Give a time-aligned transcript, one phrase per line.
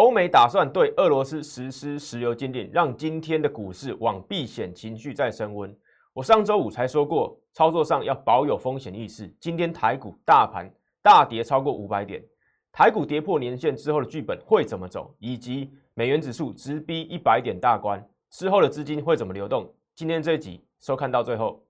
[0.00, 5.76] 欧美打算对俄罗斯实施石油禁令，让今天的股市往避险情绪再升温。
[6.14, 9.30] 我上周五才说过，操作上要保有风险意识。
[9.38, 12.24] 今天台股大盘大跌超过五百点，
[12.72, 15.14] 台股跌破年线之后的剧本会怎么走？
[15.18, 19.70] 以及美元指数直逼一百点大关之后的资金会怎么流动？
[19.94, 21.62] 今天这一集收看到最后。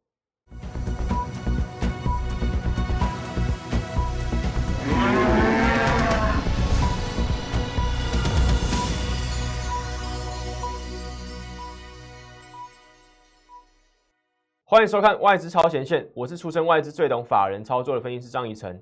[14.71, 18.81] 欢迎收看外资超前线，我是出身外资最懂法人操作的分析师张怡晨。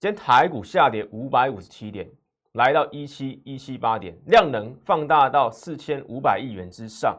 [0.00, 2.10] 今天台股下跌五百五十七点，
[2.54, 7.16] 来到一七一七八点，量能放大到四千五百亿元之上，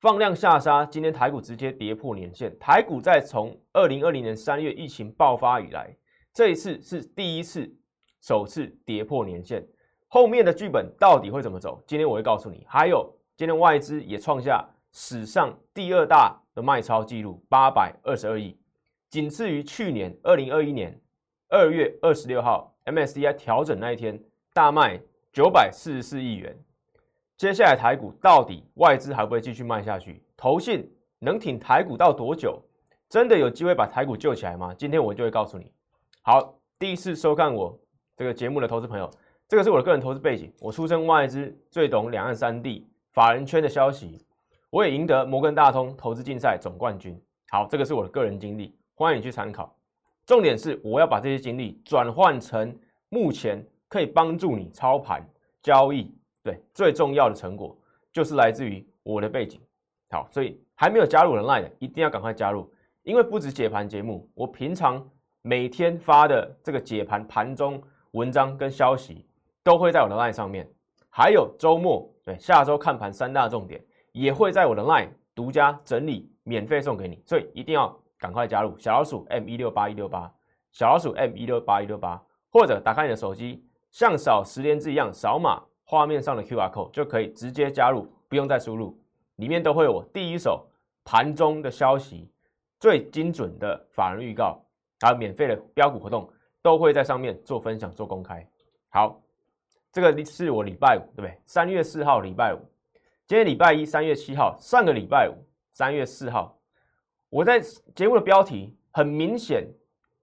[0.00, 0.84] 放量下杀。
[0.84, 5.96] 今天台股直接跌破年线，台股在从二零二零年三月疫情爆发以来，
[6.32, 7.72] 这一次是第一次
[8.20, 9.64] 首次跌破年线。
[10.08, 11.80] 后面的剧本到底会怎么走？
[11.86, 12.66] 今天我会告诉你。
[12.68, 16.40] 还有，今天外资也创下史上第二大。
[16.54, 18.56] 的卖超记录八百二十二亿，
[19.10, 20.96] 仅次于去年二零二一年
[21.48, 24.22] 二月二十六号 MSCI 调整那一天
[24.52, 25.00] 大卖
[25.32, 26.56] 九百四十四亿元。
[27.36, 30.22] 接下来台股到底外资还会继续卖下去？
[30.36, 32.62] 投信能挺台股到多久？
[33.08, 34.72] 真的有机会把台股救起来吗？
[34.78, 35.72] 今天我就会告诉你。
[36.22, 37.76] 好，第一次收看我
[38.16, 39.10] 这个节目的投资朋友，
[39.48, 44.23] 这个是我的个人投资背景，我出身外资，最懂两岸三地法人圈的消息。
[44.74, 47.16] 我也赢得摩根大通投资竞赛总冠军。
[47.50, 49.72] 好，这个是我的个人经历，欢迎你去参考。
[50.26, 52.76] 重点是我要把这些经历转换成
[53.08, 55.24] 目前可以帮助你操盘
[55.62, 56.12] 交易。
[56.42, 57.78] 对，最重要的成果
[58.12, 59.60] 就是来自于我的背景。
[60.10, 62.68] 好，所以还没有加入的 Line 的一定要赶快加入，
[63.04, 65.08] 因为不止解盘节目，我平常
[65.42, 69.24] 每天发的这个解盘盘中文章跟消息
[69.62, 70.68] 都会在我的 Line 上面，
[71.10, 73.80] 还有周末对下周看盘三大重点。
[74.14, 80.32] 也会在我的 LINE 独家整理，免费送给你，所以一定要赶快加入小老鼠 M 一六八一六八，
[80.70, 88.96] 小老鼠 M 一六八一六八，或者打开你的手机，像扫十连字一样扫码画面上的 QR code 就可以直接加入，不用再输入，
[89.36, 90.64] 里面都会有我第一手
[91.04, 92.30] 盘中的消息，
[92.78, 94.64] 最精准的法人预告，
[95.00, 96.30] 还有免费的标股活动，
[96.62, 98.46] 都会在上面做分享做公开。
[98.90, 99.20] 好，
[99.90, 101.36] 这个是我礼拜五，对不对？
[101.46, 102.73] 三月四号礼拜五。
[103.26, 105.34] 今天礼拜一，三月七号，上个礼拜五，
[105.72, 106.58] 三月四号，
[107.30, 107.58] 我在
[107.94, 109.66] 节目的标题很明显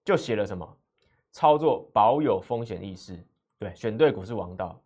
[0.04, 0.78] 就写了什么？
[1.32, 3.18] 操作保有风险意识，
[3.58, 4.80] 对，选对股是王道，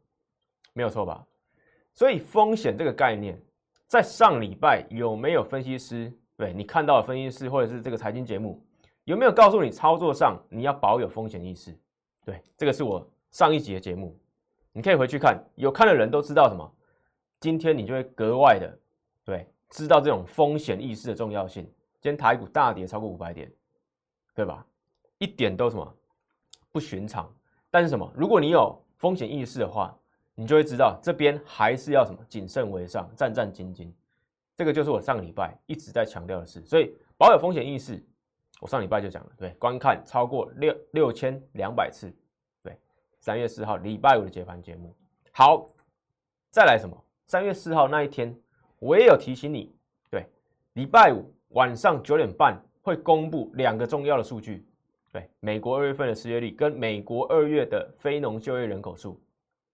[0.73, 1.27] 没有错吧？
[1.93, 3.39] 所以风险这个概念，
[3.87, 6.11] 在上礼拜有没有分析师？
[6.39, 8.65] 对你看到的分析师或者是这个财经节目，
[9.05, 11.79] 有没有告诉你操作上你要保有风险意识？
[12.25, 14.19] 对，这个是我上一集的节目，
[14.73, 16.73] 你可以回去看，有看的人都知道什么。
[17.41, 18.79] 今天你就会格外的
[19.25, 21.65] 对知道这种风险意识的重要性。
[22.01, 23.51] 今天台股大跌超过五百点，
[24.35, 24.65] 对吧？
[25.19, 25.97] 一点都什么
[26.71, 27.33] 不寻常。
[27.71, 28.11] 但是什么？
[28.15, 29.95] 如果你有风险意识的话，
[30.35, 33.91] 你就会知道这边还是要什么谨慎为上，战战兢兢。
[34.55, 36.65] 这个就是我上个礼拜一直在强调的事。
[36.65, 38.03] 所以保有风险意识，
[38.61, 42.11] 我上礼拜就讲了，对，观看超过六六千两百次，
[42.63, 42.79] 对，
[43.19, 44.95] 三月四号礼拜五的解盘节目。
[45.33, 45.69] 好，
[46.51, 46.97] 再来什么？
[47.27, 48.33] 三月四号那一天，
[48.79, 49.75] 我也有提醒你，
[50.09, 50.25] 对，
[50.75, 54.65] 礼拜五晚上九点半会公布两个重要的数据，
[55.13, 59.21] 对，美国二月份的失业率跟美国二月的非农就业人口数，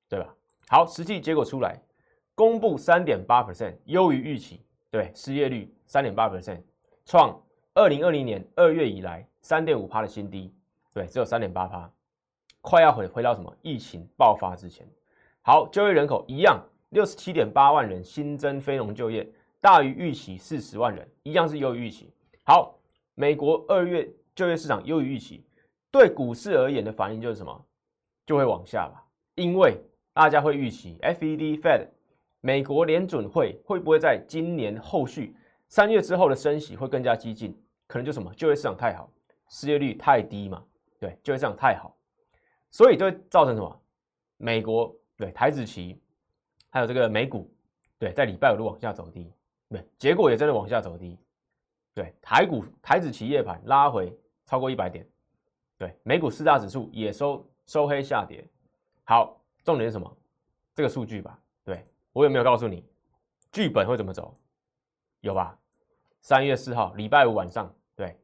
[0.09, 0.35] 对吧？
[0.69, 1.79] 好，实际结果出来，
[2.35, 6.62] 公布三点八 percent，优于预期，对，失业率三点八 percent，
[7.05, 7.39] 创
[7.75, 10.55] 二零二零年二月以来三点五趴的新低，
[10.95, 11.93] 对，只有三点八趴，
[12.62, 14.89] 快要回回到什么疫情爆发之前。
[15.43, 16.59] 好，就业人口一样。
[16.93, 19.27] 六十七点八万人新增非农就业，
[19.63, 22.13] 大于预期四十万人，一样是优于预期。
[22.45, 22.79] 好，
[23.15, 25.43] 美国二月就业市场优于预期，
[25.91, 27.65] 对股市而言的反应就是什么？
[28.27, 29.03] 就会往下吧，
[29.37, 29.81] 因为
[30.13, 31.89] 大家会预期 FED Fed
[32.43, 35.35] 美国联准会会不会在今年后续
[35.69, 37.59] 三月之后的升息会更加激进？
[37.87, 39.11] 可能就什么就业市场太好，
[39.49, 40.62] 失业率太低嘛？
[41.00, 41.97] 对，就业市场太好，
[42.71, 43.81] 所以就会造成什么？
[44.37, 45.99] 美国对台子期。
[46.73, 47.53] 还有这个美股，
[47.99, 49.31] 对，在礼拜五都往下走低，
[49.69, 51.19] 对，结果也真的往下走低，
[51.93, 54.11] 对，台股台指企业盘拉回
[54.47, 55.07] 超过一百点，
[55.77, 58.43] 对，美股四大指数也收收黑下跌。
[59.05, 60.17] 好，重点是什么？
[60.75, 61.85] 这个数据吧，对
[62.15, 62.83] 我有没有告诉你
[63.53, 64.33] 剧本会怎么走？
[65.21, 65.55] 有吧？
[66.23, 68.17] 三月四号礼拜五晚上，对，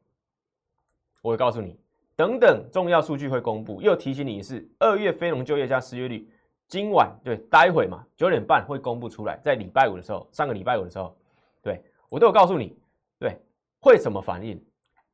[1.21, 1.79] 我会告诉你，
[2.15, 6.27] 等等重要数据会公布，又提醒你是二月非农就业加失业率。
[6.69, 11.17] 今晚对，待会嘛，九点半会公布出来，在礼拜五的时候，上个礼拜五的时候，
[11.63, 12.77] 对我都有告诉你，
[13.17, 13.35] 对，
[13.81, 14.63] 会怎么反应。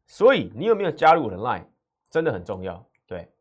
[0.05, 1.63] 所以你有没有加入我的 Line，
[2.09, 2.85] 真的很重要。
[3.07, 3.31] 对，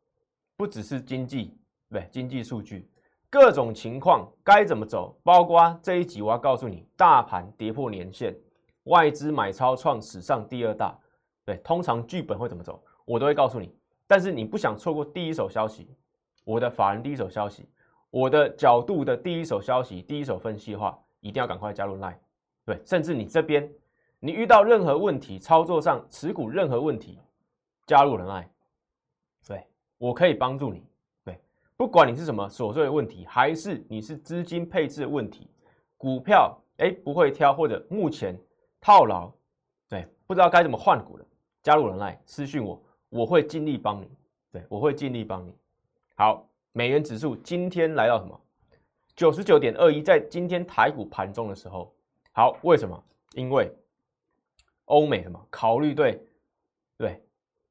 [0.56, 1.58] 不只是经济，
[1.90, 2.88] 对，经济数据，
[3.28, 8.32] 各种情况该怎么走，包括这一集我要告诉你，大盘跌破年线，
[8.84, 10.96] 外资买超创史上第二大，
[11.44, 13.74] 对，通常剧本会怎么走，我都会告诉你。
[14.06, 15.90] 但是你不想错过第一手消息，
[16.44, 17.68] 我的法人第一手消息。
[18.14, 22.14] 我的角度的第一手消息、第一手分析的话，一定要赶快加入 Line，
[22.64, 23.68] 对，甚至你这边
[24.20, 27.18] 你遇到任何问题，操作上持股任何问题，
[27.88, 28.46] 加入 Line，
[29.44, 29.66] 对
[29.98, 30.86] 我可以帮助你，
[31.24, 31.40] 对，
[31.76, 35.50] 不管你是什么琐碎的问题，还是你是资金配置问题，
[35.96, 38.38] 股票哎不会挑或者目前
[38.80, 39.28] 套牢，
[39.88, 41.26] 对，不知道该怎么换股的，
[41.64, 44.08] 加入 Line 私讯我，我会尽力帮你，
[44.52, 45.52] 对我会尽力帮你，
[46.14, 46.48] 好。
[46.76, 48.38] 美元指数今天来到什么？
[49.14, 51.94] 九十九点二一，在今天台股盘中的时候，
[52.32, 53.00] 好，为什么？
[53.34, 53.72] 因为
[54.86, 55.40] 欧美什么？
[55.50, 56.20] 考虑对
[56.98, 57.22] 对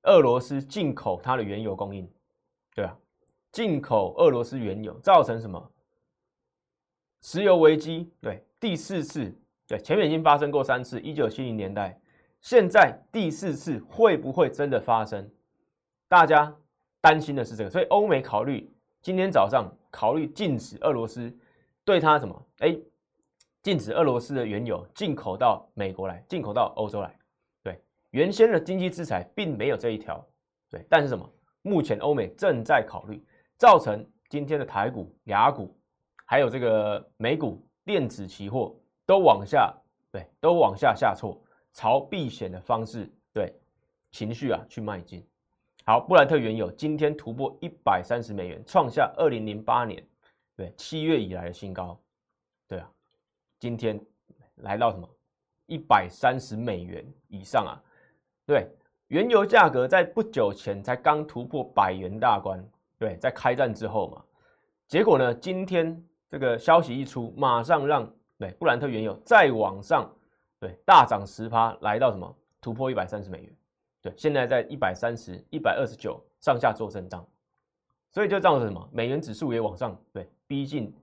[0.04, 2.10] 俄罗斯进口它的原油供应，
[2.74, 2.98] 对啊，
[3.52, 5.70] 进口俄罗斯原油造成什么？
[7.22, 12.00] 石油危机，对，第四次，对，前面已经发生过三次，一九七零年代，
[12.40, 15.30] 现在第四次会不会真的发生？
[16.08, 16.56] 大家
[17.02, 18.73] 担心的是这个，所以欧美考虑。
[19.04, 21.30] 今天早上考虑禁止俄罗斯
[21.84, 22.48] 对它什么？
[22.60, 22.74] 哎，
[23.62, 27.14] 禁止俄罗斯的原油进口到美国来，进口到欧洲来。
[27.62, 27.78] 对，
[28.12, 30.26] 原先的经济制裁并没有这一条。
[30.70, 31.30] 对，但是什么？
[31.64, 33.22] 目前欧美正在考虑，
[33.58, 35.78] 造成今天的台股、雅股，
[36.26, 38.74] 还有这个美股电子期货
[39.06, 39.76] 都往下，
[40.14, 43.54] 对，都往下下挫，朝避险的方式，对，
[44.12, 45.28] 情绪啊去迈进。
[45.86, 50.02] 好，布兰特原油今天突破一百三十美元，创下二零零八年
[50.56, 52.00] 对七月以来的新高。
[52.70, 52.90] 对啊，
[53.60, 54.00] 今天
[54.62, 55.06] 来到什么
[55.66, 57.76] 一百三十美元以上啊？
[58.46, 58.66] 对，
[59.08, 62.66] 原油价格在不久前才刚突破百元大关。
[62.98, 64.24] 对，在开战之后嘛，
[64.88, 70.10] 结果呢，今天这个消息一出，马上让对布兰特原油再往上
[70.62, 73.54] 对大涨十趴，来到什么突破一百三十美元。
[74.04, 77.26] 对，现在在一百三十一百二十九上下做震荡，
[78.12, 78.90] 所以就造成什么？
[78.92, 80.94] 美元指数也往上，对，逼近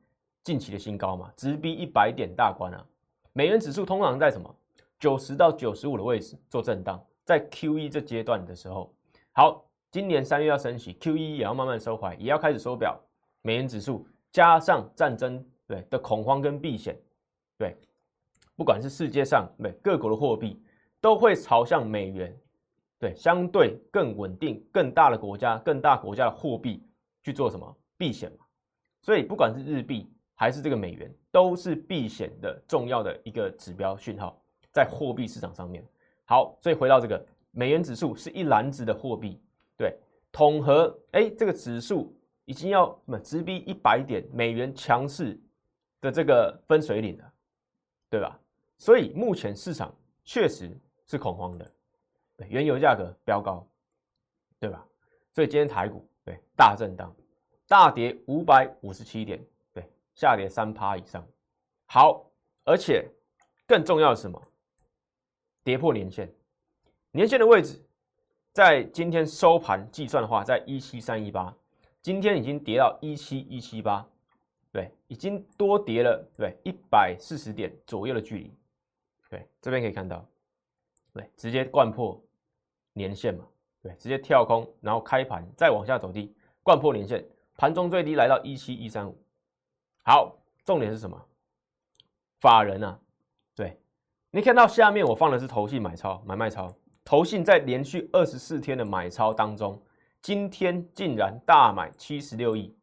[0.44, 2.87] 近期的新高嘛，直逼一百点大关啊。
[3.32, 4.55] 美元指数通常在什么
[4.99, 8.93] 九十到九十五的位置做震荡，在 Q E 这阶段的时候，
[9.32, 13.00] 好，今年三月要升息，Q E 也要慢慢收回，也要开始收表。
[13.41, 16.94] 美元指数加上战争对的恐慌跟避险，
[17.56, 17.75] 对，
[18.56, 20.62] 不管是世界上对各国的货币
[21.00, 22.38] 都会朝向美元。
[23.00, 26.87] 对，相对更稳定、更大的国家、更大国家的货币
[27.23, 28.44] 去做什么避险嘛？
[29.00, 34.38] 所以不管是日币还是这个美元，都是避险的重要的一个指标讯号，
[34.70, 35.82] 在货币市场上面。
[36.26, 39.43] 好，所以回到这个美元指数是一篮子的货币，
[39.79, 39.99] 对，
[40.31, 42.14] 统合哎，这个指数
[42.44, 45.41] 已经要什么直逼一百点，美元强势
[46.02, 47.32] 的这个分水岭了，
[48.11, 48.38] 对吧？
[48.76, 49.91] 所以目前市场
[50.23, 50.70] 确实
[51.06, 51.73] 是恐慌的。
[52.49, 53.67] 原油价格飙高，
[54.59, 54.87] 对吧？
[55.33, 57.15] 所以今天台股对大震荡，
[57.69, 59.41] 大跌五百五十七点，
[59.73, 61.27] 对，下跌三趴以上。
[61.87, 62.25] 好，
[62.64, 63.09] 而且
[63.67, 64.43] 更重要的是什么？
[65.62, 66.33] 跌破年线，
[67.12, 67.81] 年线的位置
[68.53, 71.55] 在今天收盘计算的话，在一七三一八，
[72.03, 74.05] 今天已经跌到一七一七八，
[74.73, 78.53] 对，已经多跌了对一百四十点左右的距离。
[79.29, 80.26] 对，这边可以看到，
[81.12, 82.21] 对，直接贯破。
[83.00, 83.47] 年线嘛，
[83.83, 87.25] 对，直接跳空，然后开盘再往下走低，贯破年线，
[87.57, 89.16] 盘中最低来到一七一三五。
[90.04, 91.19] 好，重点是什么？
[92.40, 93.00] 法人啊，
[93.57, 93.80] 对
[94.30, 96.71] 你看到下面我放的是投信买超买卖超，
[97.02, 99.83] 投信在连续二十四天的买超当中，
[100.21, 102.76] 今天竟然大买七十六亿，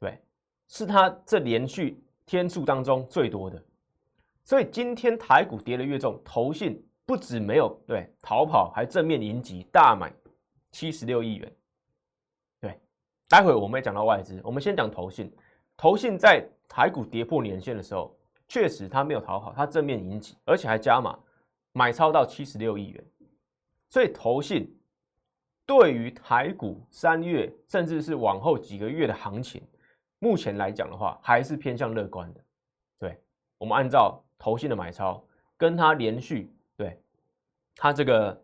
[0.00, 0.20] 对，
[0.66, 3.62] 是他这连续天数当中最多的，
[4.42, 6.84] 所以今天台股跌的越重，投信。
[7.08, 10.12] 不止没有对逃跑，还正面迎击大买
[10.72, 11.56] 七十六亿元。
[12.60, 12.78] 对，
[13.30, 15.34] 待会我们也讲到外资，我们先讲投信。
[15.74, 18.14] 投信在台股跌破年线的时候，
[18.46, 21.18] 确实它没有逃跑，它正面迎击，而且还加码
[21.72, 23.02] 买超到七十六亿元。
[23.88, 24.70] 所以投信
[25.64, 29.62] 对于台股三月甚至是往后几个月的行情，
[30.18, 32.44] 目前来讲的话，还是偏向乐观的。
[32.98, 33.18] 对，
[33.56, 35.24] 我们按照投信的买超，
[35.56, 36.52] 跟它连续。
[37.80, 38.36] 它这个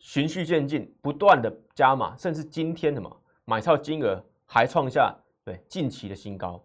[0.00, 6.60] 循序渐进，不断的加码，甚至今天什么买超金额还创下对近期的新高，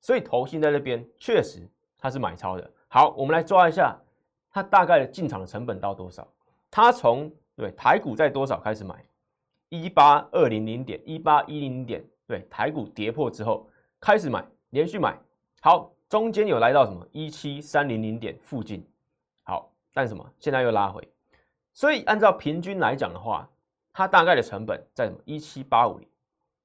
[0.00, 2.70] 所以投信在这边确实它是买超的。
[2.88, 3.96] 好，我们来抓一下
[4.50, 6.26] 它大概的进场的成本到多少？
[6.70, 9.04] 它从对台股在多少开始买？
[9.68, 13.68] 一八二零零点，一八一零零点，对台股跌破之后
[14.00, 15.16] 开始买，连续买。
[15.60, 18.84] 好，中间有来到什么一七三零零点附近。
[19.44, 21.08] 好，但什么现在又拉回，
[21.74, 23.50] 所以按照平均来讲的话，
[23.92, 26.08] 它大概的成本在什么一七八五零？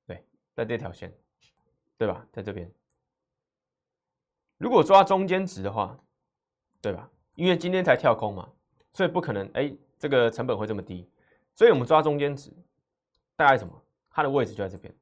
[0.05, 0.23] 对，
[0.53, 1.11] 在这条线，
[1.97, 2.25] 对吧？
[2.31, 2.71] 在这边。
[4.57, 5.97] 如果抓中间值的话，
[6.79, 7.09] 对吧？
[7.35, 8.47] 因为今天才跳空嘛，
[8.93, 11.09] 所以不可能哎，这个成本会这么低。
[11.55, 12.53] 所以我们抓中间值，
[13.35, 13.73] 大概什么？
[14.09, 14.93] 它的位置就在这边。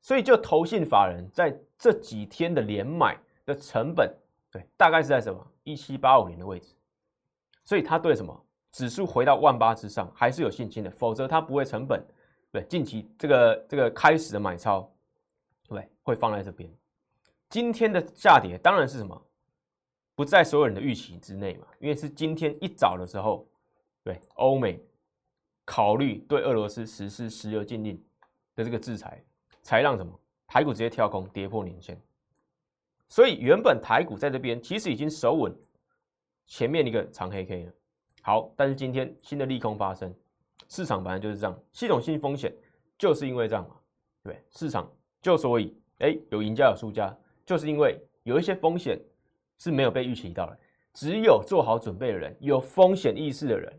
[0.00, 4.12] 所以就投信法人在这几天的连买的成本，
[4.50, 6.74] 对，大概是在什么一七八五零的位置。
[7.64, 8.46] 所以他对什么
[8.78, 12.00] 指数回到万八之上还是有信心的，否则它不会成本。
[12.52, 14.88] 对近期这个这个开始的买超，
[15.66, 16.72] 对，会放在这边。
[17.50, 19.20] 今天的下跌当然是什么，
[20.14, 23.48] 不在所有人的预期之内嘛，因为是今天一早的时候，
[24.04, 24.80] 对欧美
[25.64, 28.00] 考虑对俄罗斯实施石油禁令
[28.54, 29.20] 的这个制裁，
[29.60, 30.16] 才让什么？
[30.46, 32.00] 台股直接跳空跌破年线，
[33.08, 35.52] 所以原本台股在这边其实已经守稳
[36.46, 37.72] 前面一个长黑 K 了，
[38.28, 40.14] 好，但是今天新的利空发生，
[40.68, 42.54] 市场本来就是这样，系统性风险
[42.98, 43.74] 就是因为这样嘛，
[44.22, 44.86] 对，市场
[45.22, 47.16] 就所以哎有赢家有输家。
[47.46, 49.00] 就是因为有一些风险
[49.56, 50.58] 是没有被预期到的，
[50.92, 53.72] 只有做好准备的人，有风险意识的人，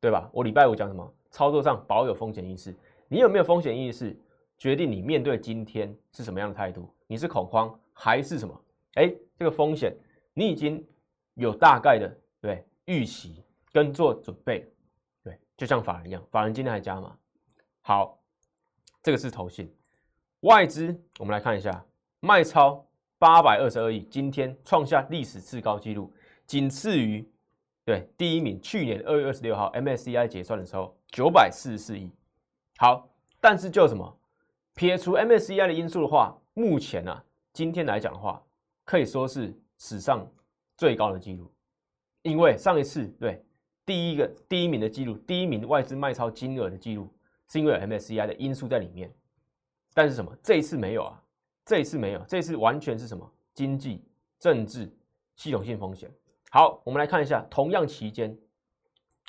[0.00, 0.28] 对吧？
[0.32, 1.14] 我礼拜五讲什么？
[1.30, 2.74] 操作上保有风险意识。
[3.06, 4.18] 你有没有风险意识，
[4.58, 6.92] 决定你面对今天是什么样的态度？
[7.06, 8.60] 你是恐慌还是什么？
[8.94, 9.96] 哎，这个风险
[10.32, 10.84] 你已经
[11.34, 13.40] 有大概的对预期
[13.74, 14.66] 跟做准备，
[15.22, 17.14] 对，就像法人一样，法人今天还加吗。
[17.82, 18.18] 好，
[19.02, 19.70] 这个是投信
[20.40, 21.84] 外资，我们来看一下
[22.20, 22.82] 卖超。
[23.16, 26.12] 八百二十二亿，今天创下历史次高纪录，
[26.44, 27.26] 仅次于
[27.82, 32.12] 对第一名去年二月二十六号 MSCI 结算的时候九百四十四亿。
[32.76, 33.08] 好，
[33.40, 34.18] 但是就什么
[34.74, 37.22] 撇除 MSCI 的因素的话，目前呢，
[37.54, 38.44] 今天来讲的话，
[38.84, 40.30] 可以说是史上
[40.76, 41.50] 最高的纪录，
[42.22, 43.42] 因为上一次对
[43.86, 47.12] 第一个第一名的记录，第一名外资卖超金额的记录，
[47.48, 49.12] 是因为有 MSCI 的因素在里面，
[49.92, 51.22] 但是什么这一次没有啊？
[51.64, 54.04] 这一次没有，这一次完全是什么经济、
[54.38, 54.90] 政治、
[55.36, 56.10] 系统性风险。
[56.50, 58.36] 好，我们来看一下，同样期间，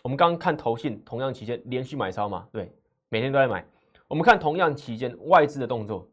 [0.04, 2.74] 我们刚刚看投信，同样期间连续买超嘛，对，
[3.10, 3.66] 每天都在买。
[4.08, 6.08] 我们看同样期间外资的动作，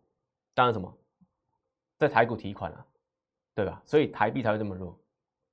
[0.55, 0.97] 当然什么，
[1.99, 2.87] 在台股提款啊，
[3.55, 3.83] 对吧？
[3.85, 4.99] 所以台币才会这么弱，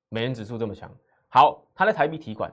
[0.10, 0.90] 美元指数这么强。
[1.28, 2.52] 好，它在台币提款，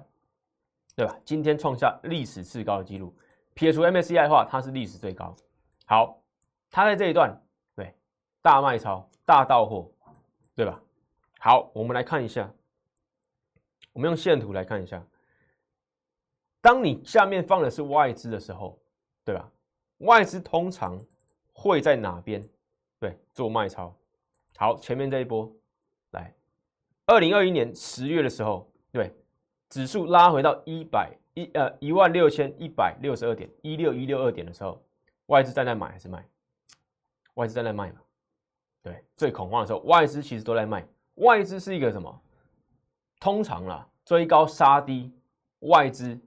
[0.96, 1.14] 对吧？
[1.26, 3.14] 今天创下历史次高的记录，
[3.52, 5.36] 撇除 MSCI 的话，它是历史最高。
[5.84, 6.22] 好，
[6.70, 7.38] 它在这一段。
[7.74, 7.94] 对
[8.40, 9.92] 大卖超、大到货，
[10.54, 10.82] 对吧？
[11.38, 12.50] 好，我们来看一下，
[13.92, 15.06] 我们用线图来看一下。
[16.62, 18.80] 当你下面放的是外资的时候，
[19.22, 19.52] 对吧？
[19.98, 20.98] 外资通常
[21.52, 22.42] 会在哪边？
[22.98, 23.94] 对，做卖超。
[24.56, 25.54] 好，前面这一波，
[26.12, 26.34] 来，
[27.04, 29.14] 二零二一年十月的时候，对，
[29.76, 34.82] 指数拉回到一百一呃一万六千一百六十二点一六一六二点的时候，
[35.26, 36.26] 外资在那买还是卖？
[37.34, 37.96] 外资在那卖嘛？
[38.82, 40.82] 对，最恐慌的时候，外资其实都在卖。
[41.16, 42.22] 外资是一个什么？
[43.20, 45.12] 通常啦，追高杀低，
[45.58, 46.18] 外资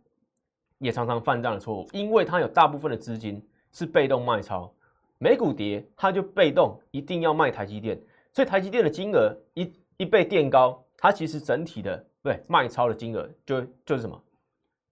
[0.77, 4.72] 也常常犯这样的错误，因为它有大部分的资金是被动卖超，
[5.18, 8.00] 美股跌，它就被动一定要卖台积电，
[8.32, 14.22] 所以台积电的金额一一被垫高，它其实整体的对卖超的金额就就是什么？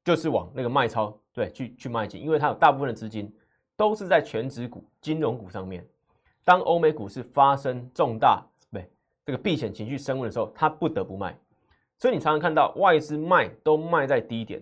[0.03, 3.29] 就是往那个卖超对去去迈进，因为它有大部分的资金
[3.75, 5.85] 都是在全指股、金融股上面。
[6.45, 8.89] 当欧美股市发生重大对
[9.25, 11.37] 这个避险情绪升温的时候，它不得不卖，
[11.97, 14.61] 所以你常常看到外资卖都卖在低点，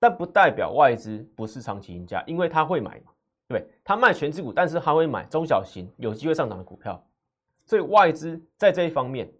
[0.00, 3.12] 但不代表外资不是长期赢家，因为他会买嘛，
[3.46, 7.00] 对他卖全资股，但是他会买中小型有机会上涨的股票，
[7.64, 9.32] 所以外资在这一方面，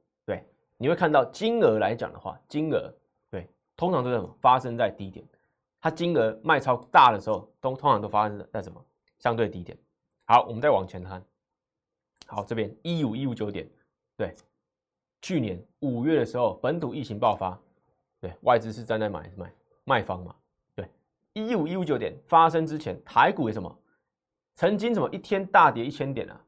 [0.82, 2.90] 你会看到金额来讲的话，金额
[3.30, 3.46] 对
[3.76, 5.22] 通常都是什么发生在低点，
[5.78, 8.82] 它金额卖超大的时候，都通常都发生在什么
[9.18, 9.76] 相对低点。
[10.24, 11.22] 好，我们再往前看。
[12.26, 13.68] 好，这边一五一五九点，
[14.16, 14.34] 对，
[15.20, 17.60] 去年五月的时候，本土疫情爆发，
[18.18, 19.52] 对，外资是站在买还是卖
[19.84, 20.34] 卖方嘛？
[20.74, 20.88] 对，
[21.34, 23.78] 一五一五九点发生之前，台股为什么
[24.54, 26.40] 曾经什么一天大跌一千点啊？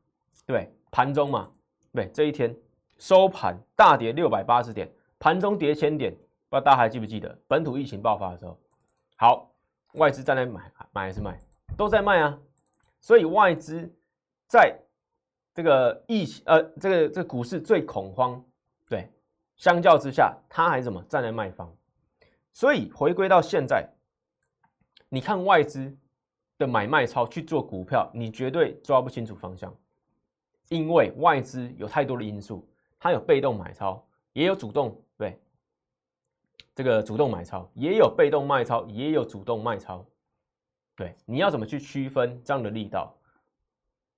[0.46, 1.52] 对，盘中嘛，
[1.92, 2.56] 对，这一天
[3.02, 6.12] 收盘大跌六百八十点，盘中跌千点，
[6.48, 8.56] 不知道大家还记不记得本土疫情爆发的时候？
[9.16, 9.50] 好，
[9.94, 11.36] 外资站在买买还是卖？
[11.76, 12.38] 都在卖啊，
[13.00, 13.92] 所以外资
[14.46, 14.78] 在。
[15.54, 18.42] 这个疫情呃这个这个股市最恐慌，
[18.88, 19.06] 对，
[19.56, 21.70] 相较之下，它还怎么站在卖方，
[22.54, 23.86] 所以回归到现在，
[25.10, 25.94] 你看外资
[26.56, 29.76] 的买卖超去做股票，你绝对抓不清楚方向，
[30.70, 32.66] 因为外资有太多的因素，
[33.02, 34.00] 它有被动买超，
[34.32, 35.36] 也有主动对，
[36.72, 40.06] 这个主动买超，也有被动卖超，也有主动卖超。
[40.94, 43.12] 对，你要怎么去区分这样的力道，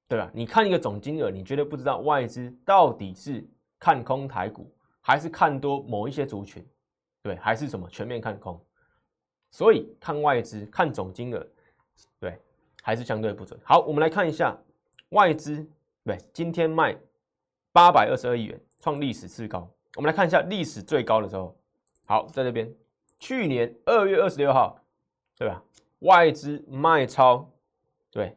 [0.07, 0.31] 对吧？
[0.35, 3.43] 你看一个总金额，你绝对不知道外资到底是
[3.79, 6.63] 看空台股，还是看多某一些族群，
[7.23, 8.63] 对，还是什么全面看空。
[9.51, 11.47] 所以看外资、看总金额，
[12.21, 12.39] 对，
[12.83, 13.59] 还是相对不准。
[13.65, 14.55] 好，我们来看一下
[15.09, 15.67] 外资，
[16.05, 16.95] 对，今天卖
[17.73, 19.67] 八百二十二亿元，创历史次高。
[19.97, 21.57] 我们来看一下历史最高的时候，
[22.05, 22.71] 好，在这边，
[23.19, 24.79] 去年二月二十六号，
[25.39, 25.63] 对吧？
[26.01, 27.51] 外资卖超，
[28.11, 28.37] 对，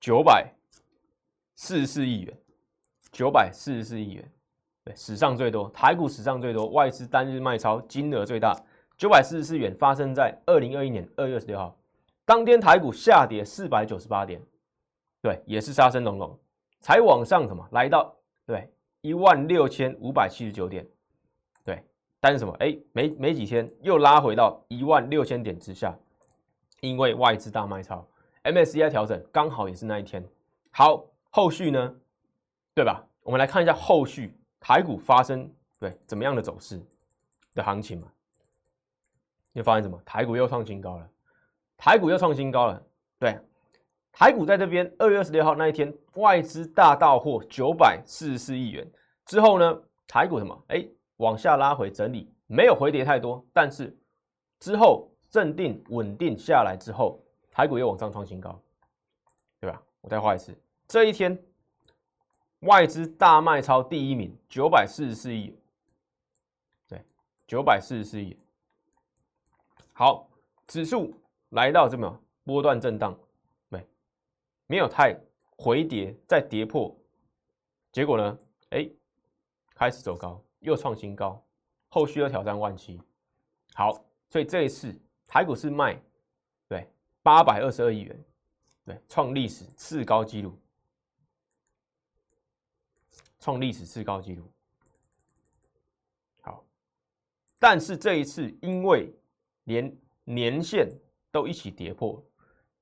[0.00, 0.50] 九百
[1.56, 2.38] 四十四亿元，
[3.12, 4.32] 九百四十四亿元，
[4.82, 8.58] 对，史上最多，台股史上最多，外资单日卖超金额最大，
[8.96, 11.78] 九百四十四元，发生在二零二一年二月二十六号，
[12.24, 14.40] 当天台股下跌四百九十八点，
[15.20, 16.38] 对，也是杀声隆隆，
[16.80, 18.16] 才往上什么来到
[18.46, 18.72] 对
[19.06, 20.84] 一万六千五百七十九点，
[21.62, 21.80] 对，
[22.18, 25.96] 但是什么哎，没没几天又拉回到一万六千点之下。
[26.80, 28.04] 因为外资大卖超
[28.42, 30.22] ，MSCI 调整刚好也是那一天。
[30.72, 31.94] 好，后续呢？
[32.74, 33.06] 对吧？
[33.22, 35.48] 我们来看一下后续台股发生
[35.78, 36.80] 对怎么样的走势
[37.54, 38.08] 的行情嘛？
[39.52, 40.00] 你发现什么？
[40.04, 41.08] 台股又创新高了，
[41.76, 42.82] 台股又创新高了。
[43.20, 43.38] 对，
[44.18, 48.90] 台股在这边二月二十六号那一天，外资大到货九百四十四亿元
[49.26, 50.64] 之后呢，台股什么？
[50.68, 50.82] 哎，
[51.18, 53.94] 往下拉回整理，没有回跌太多，但是
[54.58, 55.08] 之后。
[55.28, 57.20] 镇定稳定下来之后，
[57.50, 58.58] 台股又往上创新高，
[59.60, 59.82] 对吧？
[60.00, 60.56] 我再画一次，
[60.86, 61.36] 这一天
[62.60, 65.54] 外资大卖超第一名，九百四十四亿，
[66.88, 67.04] 对，
[67.46, 68.38] 九百四十四亿。
[69.92, 70.30] 好，
[70.68, 71.12] 指数
[71.50, 73.14] 来到这么波段震荡，
[74.66, 75.18] 没有太
[75.56, 76.96] 回跌，再跌破，
[77.92, 78.38] 结果呢？
[78.70, 78.88] 哎，
[79.74, 81.42] 开始走高，又创新高，
[81.88, 83.00] 后续又挑战万七。
[83.74, 83.92] 好，
[84.28, 84.98] 所以这一次。
[85.28, 86.00] 台股是卖，
[86.68, 86.88] 对，
[87.20, 88.24] 八百二十二亿元，
[88.84, 90.56] 对，创历史次高纪录，
[93.40, 94.48] 创历史次高纪录。
[96.42, 96.64] 好，
[97.58, 99.12] 但是这一次因为
[99.64, 100.88] 连年线
[101.32, 102.24] 都一起跌破，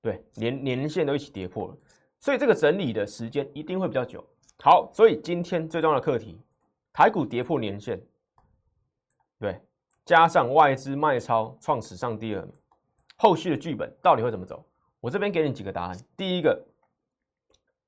[0.04, 1.74] 对，连年线都一起跌破了，
[2.18, 4.22] 所以这个整理的时间一定会比较久。
[4.58, 6.38] 好，所以今天最重要的课题，
[6.92, 7.98] 台股跌破年线，
[9.40, 9.58] 对。
[10.04, 12.46] 加上外资卖超创史上第二，
[13.16, 14.62] 后续的剧本到底会怎么走？
[15.00, 15.98] 我这边给你几个答案。
[16.18, 16.62] 第一个，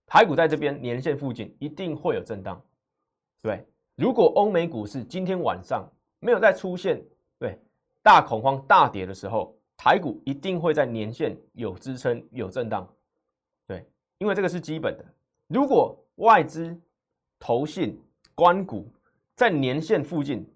[0.07, 2.59] 台股在这边年线附近一定会有震荡，
[3.43, 3.63] 对。
[3.95, 5.87] 如果欧美股市今天晚上
[6.19, 7.03] 没有再出现
[7.39, 7.59] 对
[8.03, 12.89] 大恐慌大跌的时候，台股一定会在年线有支撑有震荡，
[13.67, 13.87] 对，
[14.19, 15.05] 因为这个是基本的。
[15.49, 16.79] 如果外资
[17.39, 18.03] 投信
[18.35, 18.89] 关股
[19.35, 20.49] 在年线附近，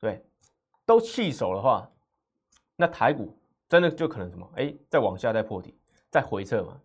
[0.00, 0.24] 对。
[0.84, 1.88] 都弃守的话，
[2.74, 3.32] 那台股
[3.68, 4.50] 真的就可能什么？
[4.56, 5.72] 哎，再往下再破底，
[6.10, 6.78] 再回撤嘛？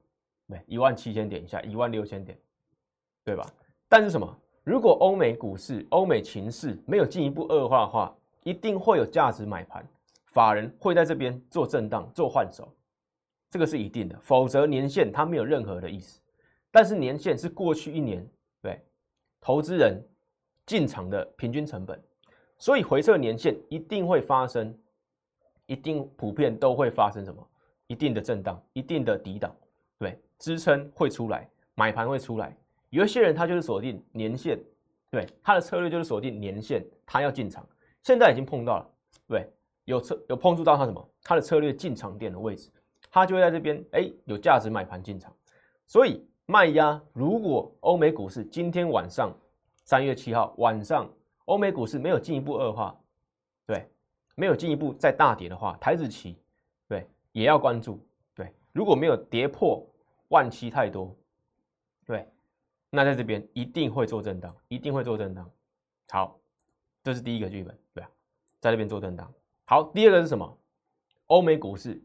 [0.48, 2.38] 对，一万七千点以下，一万六千点，
[3.26, 3.44] 对吧？
[3.90, 4.40] 但是什么？
[4.64, 9.86] 如果欧美股市、欧美情势没有进一步恶化的话，一定会有价值买盘，
[10.38, 12.72] 法人会在这边做震荡、做换手，
[13.50, 14.16] 这个是一定的。
[14.22, 16.22] 否则年限它没有任何的意思。
[16.70, 18.24] 但是年限是过去一年
[18.62, 18.80] 对
[19.42, 20.00] 投资人
[20.64, 22.00] 进场的平均成本。
[22.60, 24.78] 所以回撤年限一定会发生，
[25.66, 27.44] 一定普遍都会发生什么？
[27.88, 29.56] 一定的震荡，一定的抵挡，
[29.98, 32.56] 对，支撑会出来，买盘会出来。
[32.92, 34.60] 有一些人他就是锁定年限，
[35.10, 37.68] 对，他的策略就是锁定年限，他要进场。
[38.04, 38.90] 现在已经碰到了，
[39.28, 39.50] 对，
[39.88, 41.10] 有策有碰触到他什么？
[41.24, 42.72] 他的策略进场点的位置，
[43.10, 45.36] 他就会在这边，哎，有价值买盘进场。
[45.88, 49.36] 所以卖压，如果欧美股市今天晚上
[49.84, 51.10] 三月七号晚上。
[51.46, 52.94] 欧美股市没有进一步恶化，
[53.66, 53.90] 对，
[54.36, 56.36] 没有进一步再大跌的话，台子期，
[56.90, 59.82] 对，也要关注，对，如果没有跌破
[60.28, 61.16] 万七太多，
[62.06, 62.28] 对，
[62.90, 65.50] 那在这边一定会做震荡，一定会做震荡。
[66.10, 66.38] 好，
[67.02, 68.10] 这是第一个剧本，对啊，
[68.60, 69.34] 在这边做震荡。
[69.70, 70.58] 好，第二个是什么？
[71.26, 72.02] 欧美股市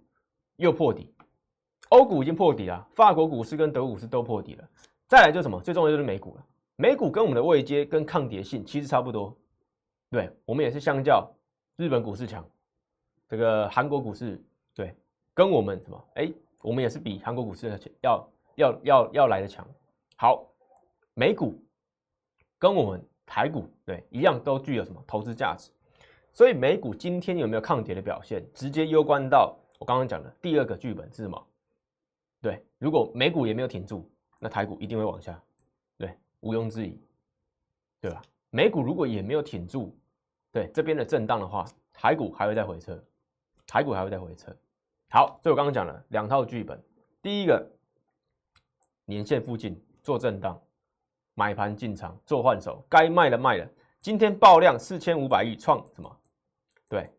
[0.56, 1.14] 又破底，
[1.90, 4.68] 欧股已经破底了，法国股市跟德股市都破底了。
[5.06, 5.60] 再来就什么？
[5.60, 6.44] 最重要就是美股了。
[6.74, 9.32] 美股跟我们的位阶跟抗跌性其实差不多，
[10.10, 11.32] 对我们也是相较
[11.76, 12.44] 日本股市强，
[13.28, 14.42] 这个韩国股市
[14.74, 14.92] 对
[15.32, 19.64] 跟我们什么哎，我们也是比韩国股市要要要要来的强。
[20.16, 20.44] 好，
[21.14, 21.56] 美股
[22.58, 25.70] 跟我们台股对一样，都具有什么投资价值。
[26.32, 31.46] 所以美股今天有没有抗跌的表现，直接攸关到我刚刚讲的第二个剧本是什么？
[32.40, 35.40] 对，如果美股也没有挺住，那台股一定会往下，
[35.98, 36.98] 对，毋庸置疑，
[38.00, 38.22] 对吧？
[38.50, 39.94] 美股如果也没有挺住，
[40.50, 42.98] 对这边的震荡的话，台股还会再回撤，
[43.66, 44.50] 台股还会再回撤。
[45.10, 46.82] 好，所以我刚刚讲了两套剧本，
[47.20, 47.70] 第一个
[49.04, 50.58] 年线附近做震荡，
[51.34, 53.68] 买盘进场做换手，该卖的卖了。
[54.00, 56.18] 今天爆量四千五百亿，创什么？
[56.92, 57.10] 对，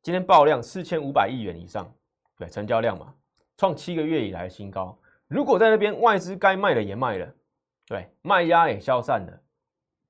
[0.00, 1.86] 今天爆量四千五百亿元以上，
[2.38, 3.14] 对，成交量嘛，
[3.58, 4.98] 创七个月以来的新高。
[5.28, 7.34] 如果在那边外资该卖的也卖了，
[7.86, 9.42] 对，卖压也消散了，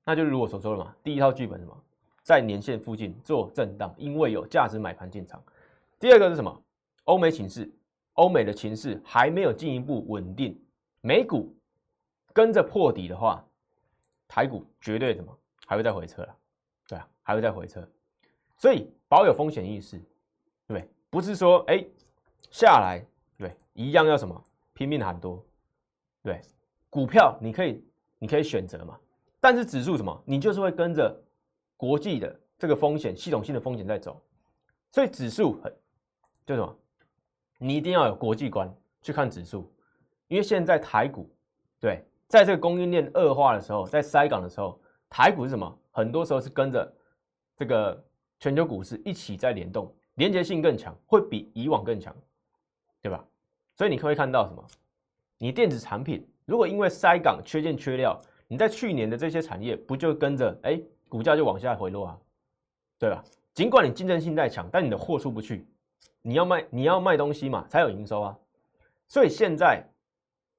[0.05, 1.83] 那就如我所说的嘛，第一套剧本什么，
[2.23, 5.43] 在年线附近做震荡，因为有价值买盘进场。
[5.99, 6.63] 第二个是什么？
[7.03, 7.69] 欧美情势，
[8.13, 10.57] 欧美的情势还没有进一步稳定，
[11.01, 11.53] 美股
[12.31, 13.45] 跟着破底的话，
[14.29, 16.33] 台股绝对什么还会再回撤了，
[16.87, 17.85] 对啊，还会再回撤。
[18.57, 20.01] 所以保有风险意识，
[20.65, 21.85] 对，不是说哎
[22.49, 23.05] 下来，
[23.37, 24.41] 对，一样要什么
[24.73, 25.45] 拼命喊多，
[26.23, 26.41] 对，
[26.89, 27.83] 股票你可以
[28.17, 28.97] 你可以选择嘛，
[29.41, 31.15] 但是指数什么，你就是会跟着
[31.75, 34.21] 国际的这个风险系统性的风险在走，
[34.91, 35.75] 所以指数很
[36.45, 36.75] 就什么，
[37.57, 39.69] 你一定要有国际观去看指数，
[40.29, 41.29] 因为现在台股
[41.79, 45.79] 对，在这个供应链恶化的时候，在塞港的时候，台股是什么？
[45.91, 46.91] 很多时候是跟着
[47.57, 48.03] 这个。
[48.39, 52.15] 全球股市一起在联动，连接性更强，会比以往更强，
[53.01, 53.23] 对吧？
[53.75, 54.65] 所以你可以看到什么？
[55.37, 62.19] 你电子产品如果因为塞港缺件缺料，你在去年的这些产业不就跟着哎股价就往下回落啊，
[62.97, 63.23] 对吧？
[63.53, 65.65] 尽管你竞争性再强，但你的货出不去，
[66.21, 68.37] 你要卖你要卖东西嘛，才有营收啊。
[69.07, 69.83] 所以现在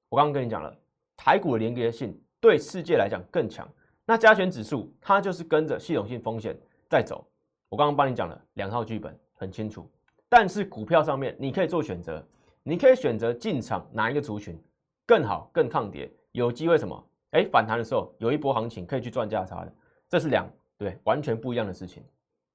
[0.09, 0.75] 我刚刚跟你讲了，
[1.15, 3.67] 台股的连接性对世界来讲更强，
[4.05, 6.57] 那加权指数它就是跟着系统性风险
[6.89, 7.25] 在走。
[7.69, 9.89] 我刚刚帮你讲了两套剧本，很清楚。
[10.29, 12.25] 但是股票上面你可以做选择，
[12.63, 14.61] 你可以选择进场哪一个族群
[15.05, 17.03] 更好、更抗跌，有机会什么？
[17.31, 19.73] 哎，反弹的时候有一波行情可以去赚价差的，
[20.07, 22.03] 这是两对完全不一样的事情。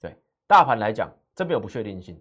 [0.01, 2.19] 对大盘来讲，这边有不确定性。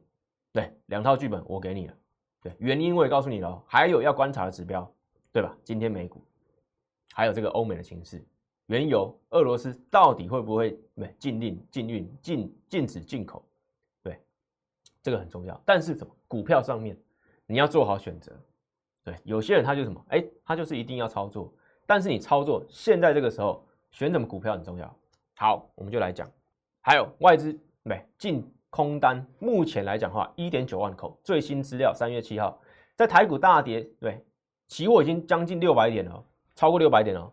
[0.54, 1.94] 对两套剧本我给你了，
[2.42, 4.90] 对原因我也告诉你了，还有要观察的指标，
[5.32, 5.56] 对吧？
[5.64, 6.22] 今天美股
[7.14, 8.22] 还有这个欧美的形势。
[8.72, 13.46] 原油，俄罗斯到底会不会对禁令、禁运、禁禁止进口？
[14.02, 14.18] 对，
[15.04, 15.62] 这个很重要。
[15.66, 16.16] 但是什么？
[16.26, 16.98] 股票上面
[17.46, 18.32] 你要做好选择。
[19.04, 20.02] 对，有些人他就什么？
[20.08, 21.54] 哎，他就是一定要操作。
[21.86, 24.98] 但是你操作现在这个时候选什么股票很重要。
[25.36, 26.32] 好，我们就来讲。
[26.80, 27.52] 还有外资
[27.84, 31.20] 对进空单，目前来讲的话，一点九万口。
[31.26, 32.58] 最新资料，三月七号，
[32.96, 34.24] 在台股大跌，对，
[34.70, 36.24] 期货已经将近六百点了，
[36.56, 37.30] 超过六百点了。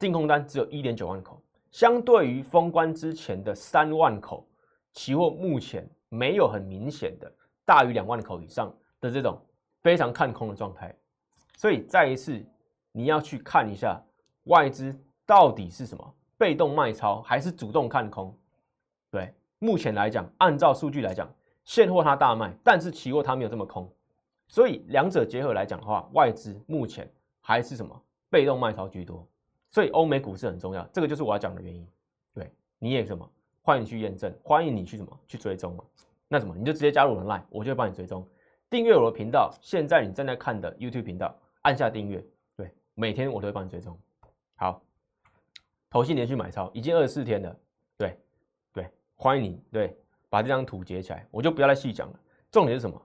[0.00, 1.38] 净空单只有一点九万口，
[1.70, 4.48] 相对于封关之前的三万口，
[4.94, 7.30] 期货目前没有很明显的
[7.66, 9.38] 大于两万口以上的这种
[9.82, 10.96] 非常看空的状态，
[11.54, 12.42] 所以再一次
[12.92, 14.02] 你要去看一下
[14.44, 18.34] 外资到底是什么被动卖超还是主动看空。
[19.10, 21.30] 对，目前来讲，按照数据来讲，
[21.62, 23.86] 现货它大卖，但是期货它没有这么空，
[24.48, 27.06] 所以两者结合来讲的话，外资目前
[27.42, 29.28] 还是什么被动卖超居多。
[29.70, 31.86] 所以欧美股市很重要，这个就是我要讲的原因。
[32.34, 33.28] 对，你也什么？
[33.62, 35.20] 欢迎去验证，欢迎你去什么？
[35.28, 35.84] 去追踪嘛？
[36.28, 36.54] 那什么？
[36.56, 38.26] 你就直接加入我的 line，我就会帮你追踪。
[38.68, 42.24] 订阅我的频道，现在你正在看的 YouTube 频道，按下订阅。
[42.56, 43.96] 对，每天我都会帮你追踪。
[44.56, 44.82] 好，
[45.88, 47.56] 投信连续买超已经二十四天了。
[47.96, 48.18] 对，
[48.72, 49.62] 对，欢迎你。
[49.70, 49.96] 对，
[50.28, 52.20] 把这张图截起来，我就不要再细讲了。
[52.50, 53.00] 重点是什么？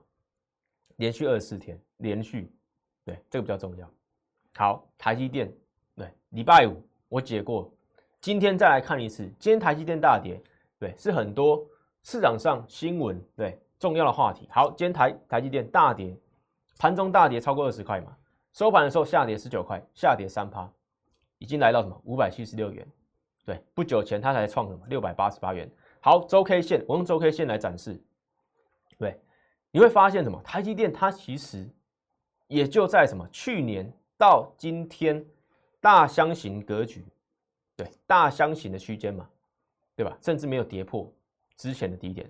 [0.96, 2.52] 连续二十四天，连续。
[3.04, 3.88] 对，这个比较重要。
[4.54, 5.52] 好，台积电。
[6.36, 7.72] 礼拜五我解过，
[8.20, 9.24] 今天再来看一次。
[9.38, 10.38] 今天台积电大跌，
[10.78, 11.66] 对，是很多
[12.02, 14.46] 市场上新闻对重要的话题。
[14.52, 16.14] 好，今天台台积电大跌，
[16.78, 18.14] 盘中大跌超过二十块嘛，
[18.52, 20.70] 收盘的时候下跌十九块，下跌三趴，
[21.38, 22.86] 已经来到什么五百七十六元。
[23.46, 25.66] 对，不久前它才创什么六百八十八元。
[26.00, 27.98] 好，周 K 线，我用周 K 线来展示。
[28.98, 29.18] 对，
[29.70, 30.38] 你会发现什么？
[30.42, 31.66] 台积电它其实
[32.46, 35.24] 也就在什么去年到今天。
[35.86, 37.04] 大箱型格局，
[37.76, 39.30] 对大箱型的区间嘛，
[39.94, 40.18] 对吧？
[40.20, 41.08] 甚至没有跌破
[41.56, 42.28] 之前的低点，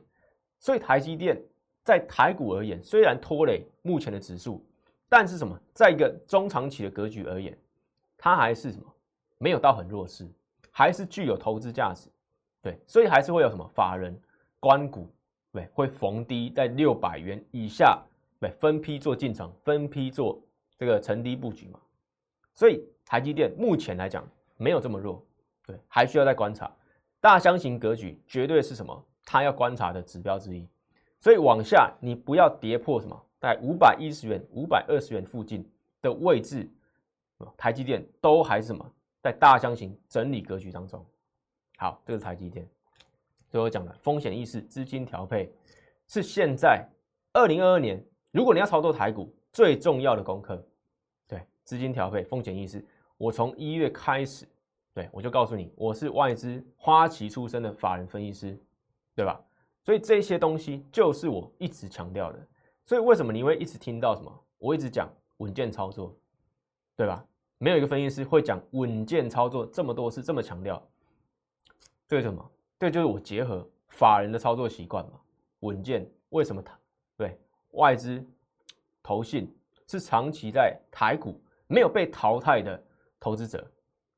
[0.58, 1.42] 所以台积电
[1.82, 4.62] 在台股而言，虽然拖累目前的指数，
[5.08, 7.58] 但是什么，在一个中长期的格局而言，
[8.18, 8.84] 它还是什么，
[9.38, 10.28] 没有到很弱势，
[10.70, 12.10] 还是具有投资价值，
[12.60, 13.66] 对，所以还是会有什么？
[13.68, 14.14] 法人
[14.60, 15.10] 关股，
[15.50, 18.04] 对，会逢低在六百元以下，
[18.38, 20.38] 对，分批做进场，分批做
[20.76, 21.80] 这个沉低布局嘛，
[22.52, 22.86] 所以。
[23.06, 25.24] 台积电目前来讲没有这么弱，
[25.64, 26.70] 对，还需要再观察。
[27.20, 29.04] 大箱型格局绝对是什么？
[29.24, 30.68] 它要观察的指标之一。
[31.18, 35.68] 所以往下你不要跌破什么，在五百一十元、五百二十元附近
[36.02, 36.68] 的位置，
[37.56, 38.84] 台积电都还是什么
[39.22, 41.04] 在大箱型整理格局当中。
[41.78, 42.68] 好，这是台积电。
[43.48, 45.52] 所以我讲的风险意识、资金调配
[46.08, 46.84] 是现在
[47.32, 50.64] 二零二二年，如果你要操作台股最重要的功课，
[51.26, 52.84] 对，资金调配、风险意识。
[53.18, 54.46] 我从一月开始，
[54.92, 58.58] 对我就告诉你，我是外资花旗出身的法人分析师，
[59.14, 59.40] 对吧？
[59.82, 62.38] 所以这些东西就是我一直强调的。
[62.84, 64.44] 所以为什么你会一直听到什么？
[64.58, 66.14] 我一直讲稳健操作，
[66.94, 67.24] 对吧？
[67.58, 70.82] 没有一个分析师会讲稳健操作这么多次，这么强调。
[72.06, 72.50] 这什么？
[72.78, 75.12] 这就是我结合法人的操作习惯嘛。
[75.60, 76.62] 稳健为什么？
[77.16, 77.38] 对
[77.70, 78.22] 外资
[79.02, 79.50] 投信
[79.86, 82.82] 是长期在台股没有被淘汰的。
[83.26, 83.68] 投资者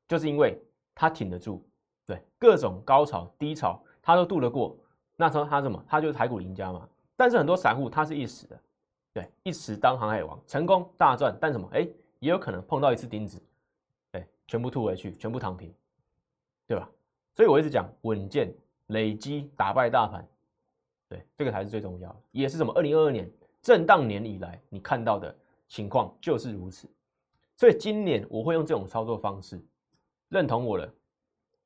[0.07, 0.55] 就是因为
[0.93, 1.67] 他挺得住，
[2.05, 4.77] 对各种高潮低潮他都渡得过，
[5.15, 5.83] 那时候他什么？
[5.87, 6.87] 他就是台股赢家嘛。
[7.15, 8.61] 但是很多散户他是一时的，
[9.11, 11.67] 对一时当航海王成功大赚，但什么？
[11.73, 13.41] 哎，也有可能碰到一次钉子，
[14.11, 15.73] 哎，全部吐回去，全部躺平，
[16.67, 16.87] 对吧？
[17.33, 18.53] 所以我一直讲稳健
[18.89, 20.23] 累积打败大盘，
[21.07, 22.71] 对这个才是最重要的，也是什么？
[22.73, 23.27] 二零二二年
[23.59, 25.35] 震荡年以来你看到的
[25.67, 26.87] 情况就是如此。
[27.59, 29.61] 所以今年我会用这种操作方式，
[30.29, 30.89] 认同我的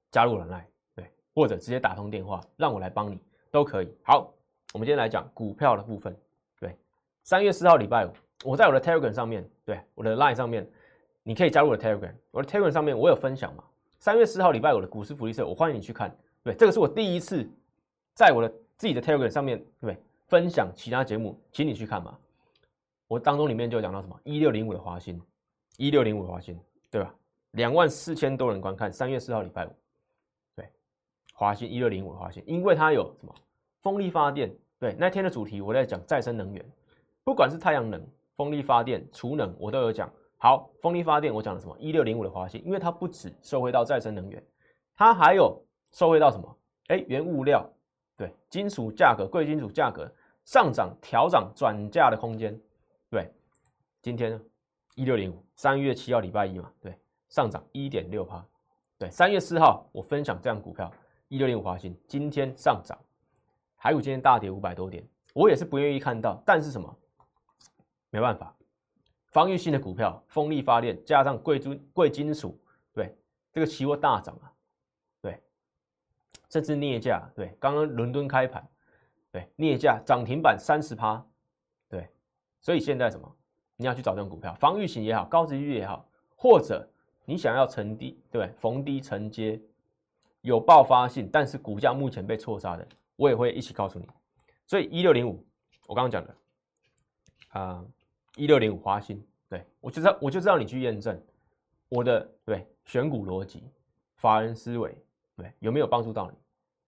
[0.10, 3.20] 加入人来，对，或者直接打通电话让我来帮你
[3.52, 3.96] 都可以。
[4.02, 4.34] 好，
[4.74, 6.18] 我们今天来讲股票的部分。
[6.60, 6.76] 对，
[7.22, 8.10] 三月四号礼拜五，
[8.44, 10.68] 我在我的 Telegram 上面，对，我的 Line 上面，
[11.22, 12.16] 你可以加入我的 Telegram。
[12.32, 13.64] 我的 Telegram 上面我有分享嘛？
[14.00, 16.18] 三月四号礼拜五的股市福利社，我欢迎你去看。
[16.42, 17.48] 对，这个是我第一次
[18.16, 22.18] 在我的自己的 Telegram 上面，对，分享其他节目，请你去看嘛。
[23.08, 25.22] 我当中里面就讲到什么一六零五的华兴。
[25.78, 26.60] 一六零五华兴，
[26.92, 27.14] 对吧？
[27.52, 29.70] 两万四千多人观看，三月四号礼拜五，
[30.56, 30.70] 对，
[31.34, 33.34] 华兴一六零五华兴，因为它有什么
[33.82, 36.66] 风力发电，对，那天的主题我在讲再生能源，
[37.24, 38.04] 不管是太阳能、
[38.36, 40.12] 风力发电、储能，我都有讲。
[40.38, 41.76] 好，风力发电我讲了什么？
[41.80, 44.44] 一六零五的华兴，因为它不止收回到再生能源，
[44.96, 45.58] 它还有
[45.92, 46.58] 收回到什么？
[46.88, 47.66] 哎，原物料，
[48.18, 50.12] 对，金属价格、贵金属价格
[50.44, 52.60] 上涨、调涨、转嫁的空间，
[53.10, 53.32] 对，
[54.02, 54.42] 今天呢？
[54.96, 56.98] 一六零五，三月七号礼拜一嘛，对，
[57.30, 58.46] 上涨一点六趴，
[58.98, 60.92] 对，三月四号我分享这样股票，
[61.30, 62.98] 一六零五华兴今天上涨，
[63.78, 65.04] 台股今天大跌五百多点，
[65.34, 66.96] 我也是不愿意看到，但是什么？
[68.12, 68.56] 没办法，
[69.30, 72.62] 防御性的股票，风力发电加上贵金贵金属，
[72.94, 73.18] 对，
[73.52, 74.54] 这个期货大涨啊，
[75.20, 75.42] 对，
[76.50, 78.64] 甚至镍价，对，刚刚伦敦开盘，
[79.32, 81.26] 对，镍价涨停板三十趴，
[81.90, 82.08] 对，
[82.62, 83.36] 所以现在什么？
[83.76, 86.88] 你要去找这种股票，防御型也好，高值率也好，或者
[87.26, 88.56] 你想要承低，对不对？
[88.60, 89.60] 逢低承接，
[90.42, 94.08] 有爆发性，但是股价目前被错杀的，我也会一起告诉你。
[94.68, 95.44] 所以一六零五，
[95.88, 96.36] 我刚刚讲的
[97.50, 97.86] 啊，
[98.36, 101.22] 一六零五华兴，对我就知道，我就知道你去验证
[101.90, 103.64] 我的对选股逻辑、
[104.16, 104.96] 法人思维，
[105.36, 106.38] 对有没有帮助到你？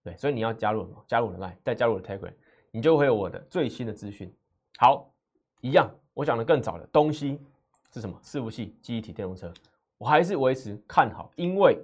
[0.04, 1.04] 对，所以你要加入什么？
[1.06, 2.32] 加入我的 Line，再加入我的 Telegram，
[2.70, 4.32] 你就会有我的最新的资讯。
[4.78, 5.12] 好，
[5.60, 5.90] 一样。
[6.16, 7.38] 我讲的更早的东西
[7.92, 8.18] 是什么？
[8.24, 9.52] 伺服器、记忆体、电动车，
[9.98, 11.78] 我还是维持看好，因为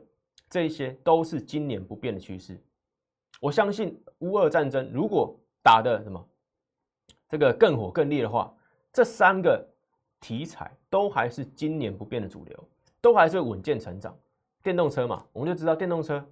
[0.49, 2.59] 这些都是今年不变的趋势。
[3.40, 6.27] 我相信乌俄战争如果打的什么
[7.29, 8.51] 这个更火更烈的话，
[8.90, 9.62] 这三个
[10.18, 12.68] 题材都还是今年不变的主流，
[13.03, 14.16] 都还是稳健成长。
[14.62, 16.25] 电动车嘛，我们就知道电动车，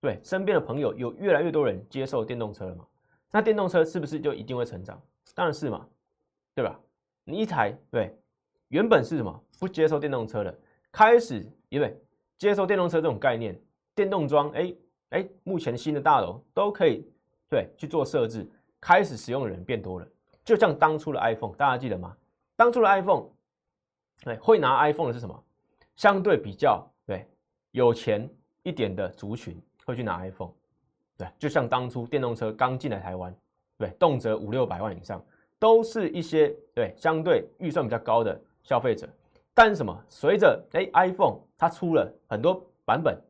[0.00, 2.86] 对身边的朋友有越来越多人接受电动车了嘛？
[3.32, 5.02] 那电动车是不是就一定会成长？
[5.34, 5.84] 当然是嘛，
[6.54, 6.78] 对吧？
[7.28, 8.18] 你一台对，
[8.68, 10.58] 原本是什么不接受电动车的，
[10.90, 11.94] 开始因为
[12.38, 13.54] 接受电动车这种概念，
[13.94, 14.74] 电动桩，哎
[15.10, 17.06] 哎，目前新的大楼都可以
[17.50, 20.08] 对去做设置，开始使用的人变多了。
[20.42, 22.16] 就像当初的 iPhone，大家记得吗？
[22.56, 23.26] 当初的 iPhone，
[24.24, 25.44] 对，会拿 iPhone 的是什么？
[25.96, 27.28] 相对比较对
[27.72, 28.26] 有钱
[28.62, 30.52] 一点的族群会去拿 iPhone，
[31.18, 33.36] 对，就像当初电动车刚进来台湾，
[33.76, 35.22] 对，动辄五六百万以上。
[35.58, 39.08] 都是一些对相对预算比较高的消费者，
[39.54, 40.04] 但是什么？
[40.08, 43.20] 随着哎 iPhone 它出了很多版本，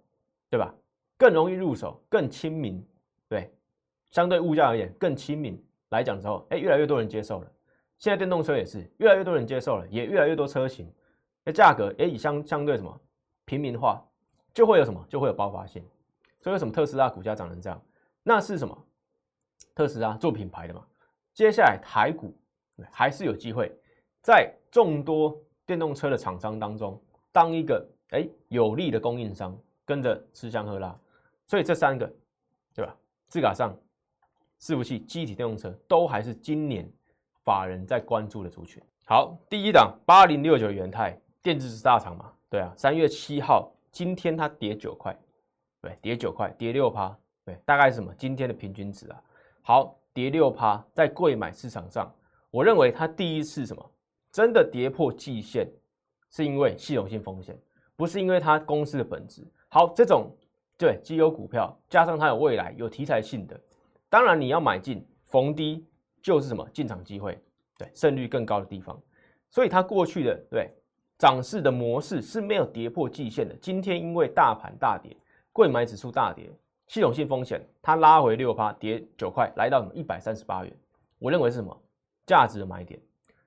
[0.51, 0.75] 对吧？
[1.17, 2.85] 更容易入手，更亲民，
[3.29, 3.51] 对，
[4.11, 7.53] 相对物价而言更亲民来讲之后，哎，越来越多人接受了。
[7.99, 10.89] 现在电动车也是越来越多人接受了，也越来越多车型，
[11.45, 13.01] 那价格也以相相对什么
[13.45, 14.01] 平民化，
[14.55, 15.83] 就会有什么就会有爆发性。
[16.41, 17.83] 所以为什么特斯拉股价涨成这样？
[18.23, 18.87] 那是什么？
[19.75, 20.85] 特斯拉做品牌的嘛。
[21.39, 22.37] 接下来台股
[22.91, 23.71] 还是有机会
[24.21, 30.99] 在众多电动车的厂商当中当一个哎有利的供应商跟着吃香喝辣，
[31.47, 32.13] 所以这三个
[32.75, 32.93] 对吧？
[33.29, 33.73] 自卡上、
[34.61, 36.91] 伺服器、机体电动车都还是今年
[37.45, 38.83] 法人在关注的族群。
[39.05, 45.17] 好，第一档八零六九元泰电子大厂嘛，对啊，三月七号今天它跌九块，
[45.83, 48.13] 对，跌九块，跌六趴，对，大概是什么？
[48.19, 49.23] 今天的平均值啊。
[49.63, 52.13] 好，跌六趴，在贵买市场上，
[52.51, 53.91] 我认为它第一次什么
[54.33, 55.71] 真的跌破季线，
[56.29, 57.57] 是因为系统性风险，
[57.95, 59.47] 不是因为它公司的本质。
[59.69, 60.37] 好，这种
[60.77, 63.61] 对绩优股票，加上它有未来有题材性的，
[64.11, 65.87] 当然你要买进逢低
[66.21, 67.41] 就是什么进场机会，
[67.79, 69.01] 对胜率更高的地方。
[69.53, 70.69] 所以它过去的对
[71.17, 73.55] 涨势的模式是没有跌破季线的。
[73.63, 75.17] 今天因为大盘大跌，
[75.53, 76.51] 贵买指数大跌。
[76.89, 80.77] 系统性风险，它拉回六趴，跌九块，来到什么一百三十八元？
[81.19, 81.79] 我认为是什么
[82.27, 82.99] 价值的买点？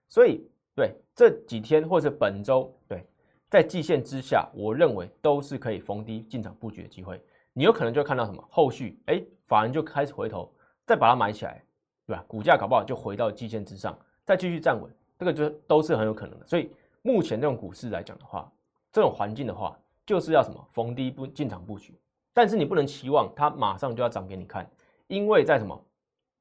[0.08, 3.04] 所以对这几天或者本周，对
[3.50, 7.20] 在季线之下，我认为都是可以逢低进场布局的机会。
[7.54, 10.50] 你有可能就看到什么后续，哎，法人就开始回头
[10.86, 11.64] 再把它买起来，
[12.06, 12.24] 对吧？
[12.28, 16.46] 股价搞不好就回到季线之上，再继续站稳，这个就都是很有可能的。
[16.46, 18.50] 所以目前这种股市来讲的话，
[18.92, 22.00] 这种环境的话，就是要什么逢低不进场布局。
[22.34, 24.70] 但是你不能期望它马上就要涨给你看，
[25.08, 25.80] 因为在什么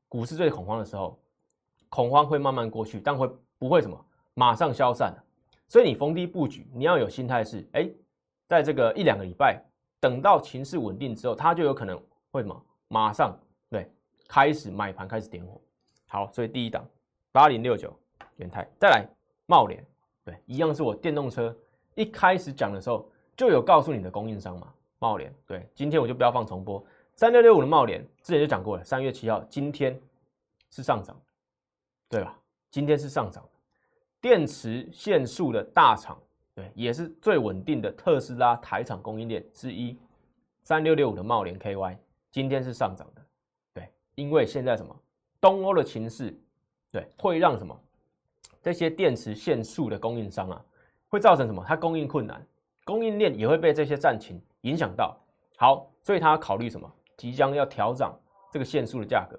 [0.09, 1.19] 股市最恐慌的时候，
[1.89, 5.13] 恐慌会慢慢过去，但会不会什么马上消散
[5.69, 7.89] 所以你逢低布局，你要有心态是，哎，
[8.49, 9.63] 在这个一两个礼拜，
[10.01, 12.01] 等到情势稳定之后，它就有可能
[12.33, 13.37] 会什么马上
[13.69, 13.89] 对
[14.29, 15.61] 开始买盘开始点火。
[16.09, 16.85] 好，所以第一档
[17.31, 17.93] 八零六九
[18.37, 19.07] 元泰，再来
[19.47, 19.85] 茂联，
[20.25, 21.57] 对，一样是我电动车
[21.95, 24.73] 一开始讲的时候就有告诉你的供应商嘛。
[25.01, 26.83] 茂联对，今天我就不要放重播。
[27.15, 29.99] 三六六五的茂联之前就讲过了，三月七号今天
[30.71, 31.19] 是上涨，
[32.09, 32.39] 对吧？
[32.71, 33.43] 今天是上涨，
[34.21, 36.19] 电池限速的大厂，
[36.55, 39.99] 对，也是最稳定的特斯拉台厂供应链之一。
[40.63, 41.97] 三六六五的茂联 KY
[42.31, 43.23] 今天是上涨的，
[43.73, 44.95] 对，因为现在什么
[45.41, 46.39] 东欧的情势，
[46.93, 47.75] 对，会让什么
[48.63, 50.63] 这些电池限速的供应商啊，
[51.09, 51.65] 会造成什么？
[51.67, 52.47] 它供应困难，
[52.85, 54.39] 供应链也会被这些战情。
[54.63, 55.19] 影响到
[55.57, 56.91] 好，所以他考虑什么？
[57.17, 58.19] 即将要调涨
[58.51, 59.39] 这个限速的价格，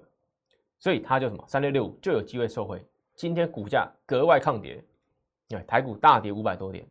[0.78, 2.80] 所以他就什么三六六五就有机会受惠。
[3.16, 4.84] 今天股价格外抗跌，
[5.48, 6.88] 对，台股大跌五百多点，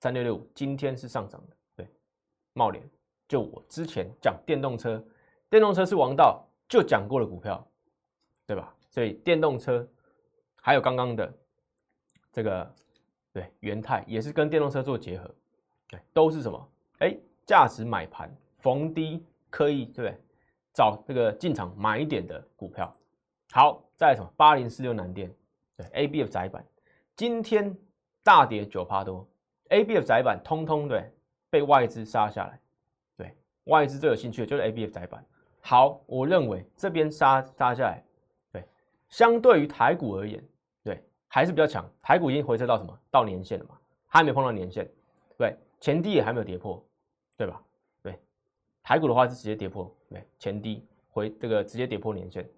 [0.00, 1.56] 三六六五今天是上涨的。
[1.76, 1.88] 对，
[2.52, 2.86] 茂联
[3.26, 5.02] 就我之前讲电动车，
[5.48, 7.66] 电动车是王道，就讲过了股票，
[8.46, 8.74] 对吧？
[8.90, 9.88] 所以电动车
[10.60, 11.32] 还有刚刚的
[12.30, 12.74] 这个
[13.32, 15.34] 对元泰也是跟电动车做结合，
[15.88, 16.68] 对，都是什么？
[16.98, 17.16] 哎。
[17.46, 20.20] 价值买盘逢低可以对不对？
[20.72, 22.92] 找这个进场买一点的股票。
[23.52, 25.32] 好，再什么八零四六南电
[25.76, 26.64] 对 A B F 窄板，
[27.14, 27.76] 今天
[28.24, 29.24] 大跌九趴多
[29.68, 31.08] ，A B F 窄板通通对
[31.50, 32.60] 被外资杀下来。
[33.16, 35.24] 对外资最有兴趣的就是 A B F 窄板。
[35.60, 38.04] 好，我认为这边杀杀下来，
[38.50, 38.66] 对，
[39.08, 40.42] 相对于台股而言，
[40.82, 41.88] 对还是比较强。
[42.02, 42.98] 台股已经回撤到什么？
[43.10, 43.78] 到年线了嘛？
[44.08, 44.90] 还没碰到年线，
[45.38, 46.84] 对，前低也还没有跌破。
[47.36, 47.60] 对吧？
[48.02, 48.18] 对，
[48.82, 52.48] 台股的话是直接跌破，对前低回这个直接跌破年线。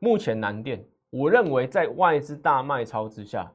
[0.00, 3.50] 目前南电，我认为在外资大卖超之下，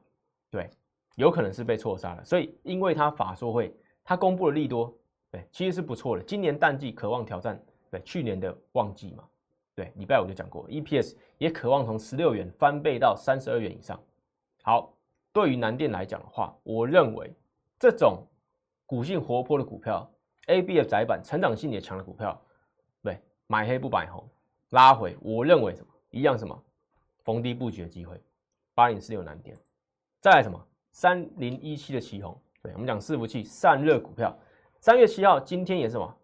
[0.50, 0.70] 对，
[1.16, 2.24] 有可能是被错杀了。
[2.24, 4.92] 所以，因为它法说会，它公布了利多，
[5.30, 6.22] 对，其实是不错的。
[6.22, 9.24] 今年淡季渴望挑战对去年的旺季嘛？
[9.74, 14.00] 对，礼拜五就讲过，EPS 也渴望从十六元翻倍到三十二元以上。
[14.62, 14.92] 好，
[15.32, 17.32] 对于南电来讲的话，我认为
[17.78, 18.26] 这种
[18.86, 20.10] 股性活泼的股票。
[20.46, 22.40] A、B、F 窄板成长性也强的股票，
[23.02, 24.28] 对，买黑不买红，
[24.70, 25.92] 拉回，我认为什么？
[26.10, 26.60] 一样什么？
[27.22, 28.20] 逢低布局的机会，
[28.74, 29.56] 八零四六难点，
[30.20, 30.60] 再来什么？
[30.90, 34.36] 三零一七的旗红，对我们讲伺服器散热股票，
[34.80, 36.16] 三月七号今天也是什么？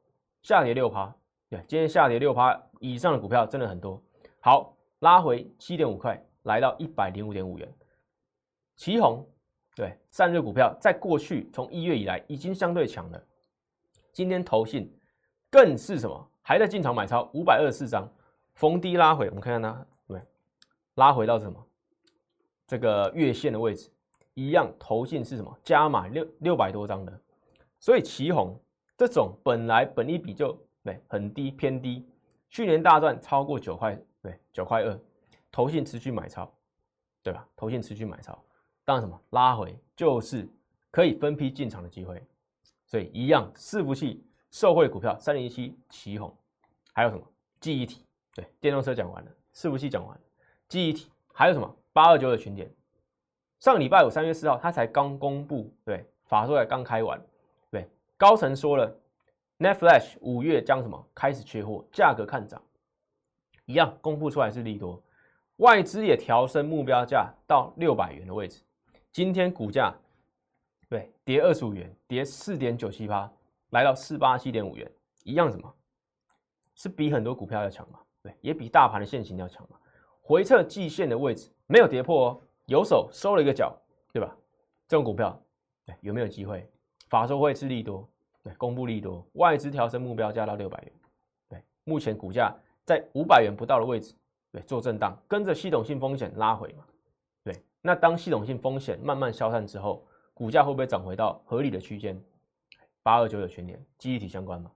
[0.43, 1.15] 下跌六趴，
[1.49, 4.03] 对，今天下跌六趴以上的股票真的很多，
[4.41, 7.73] 好，拉回七点五块，来到一百零五点五元，
[8.75, 9.25] 旗红，
[9.77, 13.23] 对，散热股票在过去从一月以来已经相对强了。
[14.17, 14.91] 今天投信
[15.51, 16.31] 更是什么？
[16.41, 18.11] 还在进场买超五百二十四张，
[18.55, 20.19] 逢低拉回，我们看看它，对，
[20.95, 21.63] 拉回到什么？
[22.67, 23.91] 这个月线的位置，
[24.33, 25.55] 一样，投信是什么？
[25.63, 27.13] 加码六六百多张的，
[27.79, 28.59] 所以旗红
[28.97, 32.09] 这种本来本一比就对很低偏低，
[32.49, 34.99] 去年大赚超过九块，对九块二，
[35.53, 36.51] 投信持续买超，
[37.23, 37.47] 对吧？
[37.55, 38.43] 投信持续买超，
[38.83, 39.21] 当然什么？
[39.29, 40.49] 拉回就是
[40.91, 42.27] 可以分批进场的机会。
[42.87, 46.35] 所以一样，伺服器受惠股票三零一七旗红，
[46.93, 47.23] 还有什么
[47.61, 48.07] 记忆体？
[48.33, 50.21] 对，电动车讲完了，伺服器讲完了，
[50.69, 52.71] 记忆体还有什么八二九的群点？
[53.59, 57.21] 上礼拜五三月四号，它才刚公布，对，法说才刚开完，
[57.71, 58.95] 对，高层说了
[59.59, 62.63] ，Netflash 五月将什么开始缺货，价格看涨，
[63.65, 65.03] 一样公布出来是利多，
[65.57, 68.63] 外资也调升目标价到六百元的位置。
[69.11, 69.93] 今天股价
[70.89, 73.31] 对跌二十五元，跌四点九七八，
[73.71, 74.91] 来到四八七点五元，
[75.25, 75.75] 一样什么？
[76.75, 77.99] 是比很多股票要强嘛？
[78.23, 79.77] 对，也比大盘的线型要强嘛？
[80.23, 83.77] 回撤季线的位置没有跌破哦，有手收了一个角，
[84.13, 84.37] 对吧？
[84.87, 85.41] 这种股票，
[85.85, 86.69] 对有没有机会？
[87.09, 88.09] 法说会是利多，
[88.43, 90.93] 对，公布利多，外资调升目标价到六百元，
[91.49, 94.15] 对，目前股价在五百元不到的位置，
[94.53, 96.85] 对，做震荡，跟着系统性风险拉回嘛，
[97.43, 100.06] 对，那当系统性风险慢慢消散之后，
[100.37, 102.23] 股价会不会涨回到合理的区间？
[103.03, 104.71] 八二九有全年记忆体相关嘛？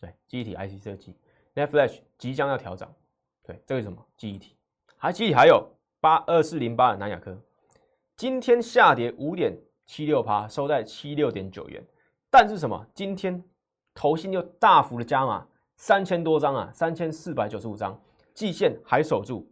[0.00, 1.14] 对，记忆体 IC 设计
[1.54, 2.92] ，Netflix 即将要调涨，
[3.44, 4.56] 对，这个是什么记忆体？
[4.96, 5.64] 还记忆体还有
[6.00, 7.40] 八二四零八的南亚科，
[8.16, 9.56] 今天下跌五点。
[9.86, 11.84] 七六趴收在七六点九元，
[12.30, 12.86] 但是什么？
[12.94, 13.44] 今天
[13.92, 15.46] 投信又大幅的加码
[15.76, 18.00] 三千多张啊，三千四百九十五张，
[18.32, 19.46] 季线还守住，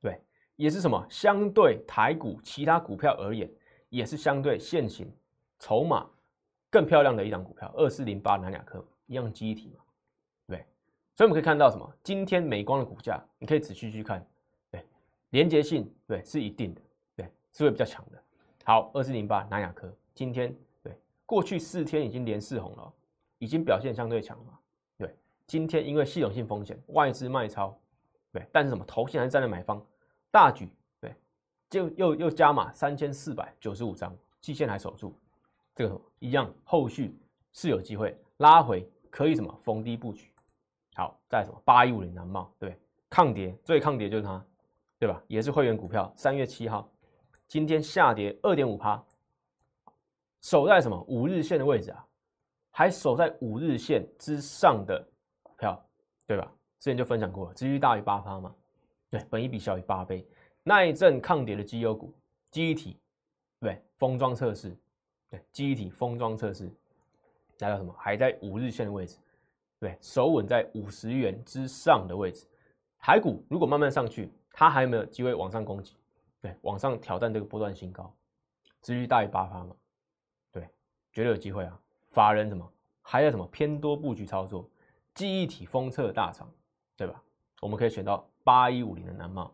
[0.00, 0.20] 对，
[0.56, 1.06] 也是什么？
[1.08, 3.48] 相对台股其他股票而言，
[3.88, 5.10] 也是相对现行
[5.58, 6.08] 筹码
[6.70, 9.84] 更漂亮的一档股票，二四零八南亚科一样记忆体嘛，
[10.46, 10.58] 对，
[11.16, 11.90] 所以我们可以看到什么？
[12.02, 14.24] 今天美光的股价，你可以仔细去看，
[14.70, 14.84] 对，
[15.30, 16.80] 连接性对是一定的，
[17.16, 18.22] 对，是会比较强的。
[18.64, 20.92] 好，二四零八南亚科今天对
[21.24, 22.92] 过去四天已经连四红了，
[23.38, 24.58] 已经表现相对强嘛。
[24.98, 25.16] 对，
[25.46, 27.74] 今天因为系统性风险，外资卖超，
[28.30, 29.82] 对，但是什么头先还是站在买方，
[30.30, 30.68] 大举，
[31.70, 35.14] 就又又加码三千四百九十五张，季线还守住，
[35.74, 37.16] 这个一样，后续
[37.52, 40.30] 是有机会拉回，可以什么逢低布局。
[40.94, 42.76] 好，再什么八一五零南茂，对，
[43.10, 44.44] 抗跌最抗跌就是它，
[44.98, 45.22] 对吧？
[45.28, 46.88] 也是会员股票，三月七号。
[47.46, 49.02] 今天下跌二点五趴，
[50.40, 52.04] 守在什么五日线的位置啊？
[52.70, 55.06] 还守在五日线之上的
[55.56, 55.80] 票，
[56.26, 56.50] 对吧？
[56.78, 58.54] 之前就分享过了，值率大于八趴嘛？
[59.10, 60.26] 对，本一比小于八倍，
[60.68, 62.12] 耐震抗跌的绩优股，
[62.50, 63.00] 记忆体，
[63.58, 64.76] 对，封装测试，
[65.30, 66.70] 对，记忆体封装测试，
[67.60, 67.90] 来到什么？
[67.96, 69.16] 还在五日线的位置，
[69.80, 72.46] 对，守稳在五十元之上的位置。
[72.98, 75.96] 台股如果慢慢上去，它还有没有机会往上攻击？
[76.42, 78.14] 对，往上挑战这个波段新高，
[78.82, 79.74] 至于大于八发嘛？
[80.52, 80.68] 对，
[81.14, 81.80] 绝对有机会啊！
[82.10, 84.68] 法人什么还有什么偏多布局操作，
[85.14, 86.46] 记忆体封测大厂，
[86.94, 87.22] 对吧？
[87.62, 89.50] 我们可以选到八一五零的南茂，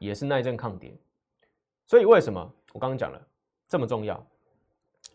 [0.00, 0.92] 也是耐震抗跌。
[1.86, 2.40] 所以为什么
[2.72, 3.20] 我刚刚讲了
[3.68, 4.20] 这么重要？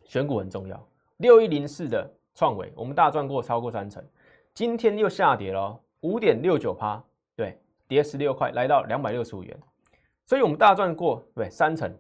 [0.06, 0.88] 选股很重要。
[1.18, 4.04] 六一零四的创维，我们大赚过超过三成，
[4.54, 7.04] 今天又下跌了五点六九趴，
[7.36, 9.60] 对，跌十六块，来到两百六十五元。
[10.26, 11.94] 所以我们大赚过对三成，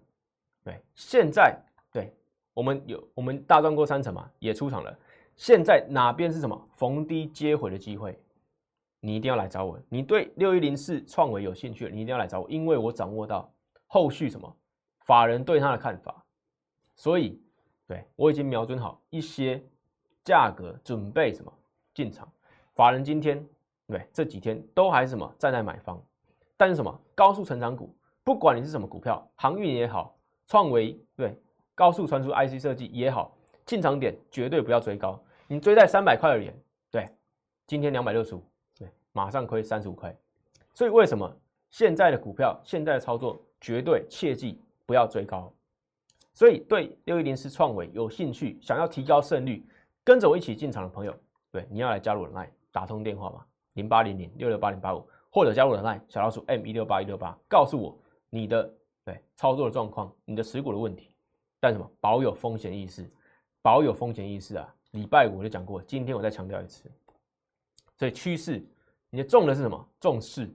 [0.63, 1.57] 对，现在
[1.91, 2.13] 对
[2.53, 4.97] 我们有我们大赚过三成嘛，也出场了。
[5.36, 8.17] 现在哪边是什么逢低接回的机会？
[9.05, 9.79] 你一定要来找我。
[9.87, 13.53] 你对六一零四创维有兴趣，你一定要来找我，因为我掌握到
[13.85, 14.51] 后续什么
[15.05, 16.25] 法人对它的看法，
[16.95, 17.39] 所以
[17.87, 19.63] 对我已经瞄准好一些
[20.23, 21.53] 价格，准备什么
[21.93, 22.27] 进场。
[22.73, 23.47] 法人今天
[23.85, 26.03] 对这几天都还是什么站在买方，
[26.57, 27.95] 但是什么高速成长股。
[28.23, 31.39] 不管你是什么股票，航运也好，创维对
[31.75, 33.37] 高速传输 IC 设计也好，
[33.67, 35.23] 进场点绝对不要追高。
[35.47, 36.51] 你追在三百块而言，
[36.89, 37.07] 对，
[37.67, 38.43] 今天两百六十五，
[39.16, 40.13] 马上亏三十五块。
[40.74, 41.34] 所以为什么
[41.70, 45.51] 现在的股票，现在的操作绝对切记不要追高。
[46.34, 49.66] 所以对六一零四创维有兴趣，想要提高胜率，
[50.03, 51.16] 跟着我一起进场的朋友，
[51.49, 57.97] 对，你要来加入 Line，打通电话嘛，零八零零六六八零八五，或者加入 Line 小老鼠 M 一六八一六八，告诉我。
[58.32, 58.70] 你的
[59.05, 61.16] 对操作的状况，你的持股的问题，
[61.57, 63.09] 但什么保有风险意识，
[63.61, 64.76] 保有风险意识啊！
[64.91, 66.91] 礼拜五我就讲过，今天我再强调一次。
[67.97, 68.61] 所以趋势，
[69.09, 69.89] 你重的是什么？
[69.99, 70.45] 重势，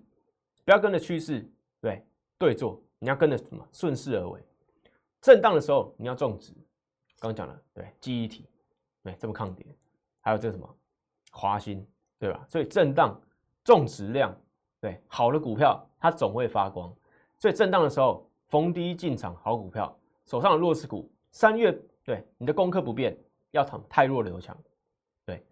[0.64, 1.48] 不要跟着趋势
[1.80, 2.04] 对
[2.38, 3.66] 对做，你要跟着什么？
[3.72, 4.40] 顺势而为。
[5.20, 6.52] 震荡的时候你要重值，
[7.18, 8.46] 刚讲了对记忆体，
[9.02, 9.66] 对这么抗跌，
[10.20, 10.68] 还有这什么
[11.30, 11.86] 华兴
[12.18, 12.44] 对吧？
[12.48, 13.20] 所以震荡
[13.64, 14.34] 重质量，
[14.80, 16.94] 对好的股票它总会发光。
[17.38, 19.94] 所以震荡的时候逢低进场好股票，
[20.26, 21.72] 手上的弱势股，三月
[22.04, 23.16] 对你的功课不变，
[23.52, 24.56] 要躺太弱留强。
[25.24, 25.42] 对，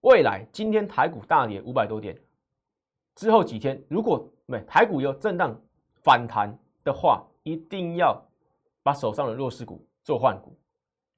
[0.00, 2.18] 未来今天台股大跌五百多点
[3.20, 5.54] 之后几天，如果没台股有震荡
[6.02, 8.18] 反弹的话，一定要
[8.82, 10.56] 把手上的弱势股做换股，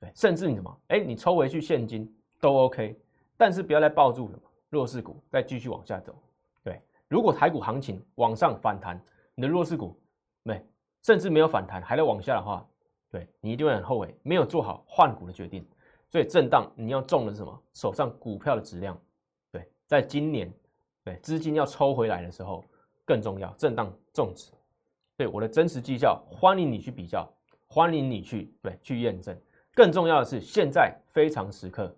[0.01, 3.01] 对，甚至你什么，哎，你抽回去现金都 OK，
[3.37, 6.13] 但是不要再抱住什么弱势股再继续往下走。
[6.65, 9.01] 对，如果台股行情往上反弹，
[9.37, 9.97] 你的弱势股。
[10.43, 10.61] 没，
[11.05, 12.67] 甚至没有反弹，还在往下的话，
[13.13, 15.65] 对你一定会很后悔，没有做好换股的决定。
[16.11, 17.63] 所以震荡你要重的是什么？
[17.75, 19.01] 手上股票的质量，
[19.53, 20.53] 对，在今年，
[21.05, 22.65] 对资金要抽回来的时候
[23.05, 24.51] 更重要，震荡重值。
[25.17, 27.29] 对我的真实绩效，欢迎你去比较，
[27.69, 29.37] 欢迎你去对去验证。
[29.75, 31.95] 更重要的是，现在非常时刻，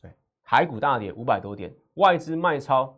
[0.00, 0.10] 对，
[0.42, 2.96] 台股大跌五百多点，外资卖超，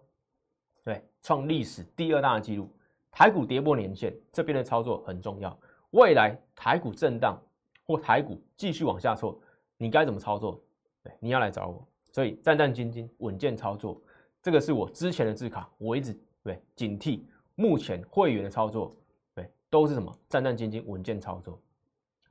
[0.85, 2.69] 对，创历史第二大的记录，
[3.11, 5.57] 台股跌破年线，这边的操作很重要。
[5.91, 7.41] 未来台股震荡
[7.87, 9.41] 或台股继续往下挫，
[9.77, 10.63] 你该怎么操作？
[11.03, 11.87] 对，你要来找我。
[12.13, 14.01] 所以战战兢兢，稳健操作，
[14.43, 17.21] 这个是我之前的字卡，我一直对警惕。
[17.57, 18.97] 目前会员的操作，
[19.35, 20.11] 对，都是什么？
[20.31, 21.61] 战战兢兢，稳健操作。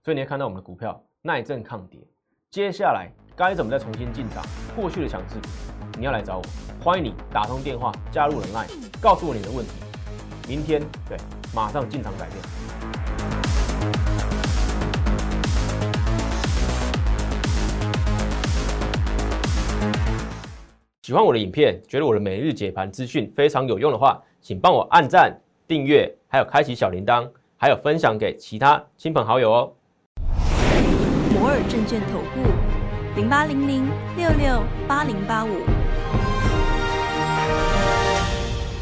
[0.03, 0.99] 所以你会看到我们的股票。
[1.21, 1.99] 耐震抗跌，
[2.49, 4.41] 接下来该怎么再重新进场？
[4.75, 5.35] 过去的强势，
[5.99, 6.43] 你要来找我，
[6.81, 9.71] 欢迎你打通电话加入人 line，告诉我你的问题，
[10.47, 11.17] 明天对
[11.53, 13.38] 马上进场改变。
[21.09, 25.35] 喜欢我的影片，觉得我的每日解盘资讯非常有用的话，请帮我按赞、
[25.67, 29.73] 订阅，还有开启小铃铛，还有分享给其他亲朋好友哦。
[31.33, 32.47] 摩尔证券投顾
[33.19, 33.87] 零八零零
[34.17, 35.49] 六六八零八五。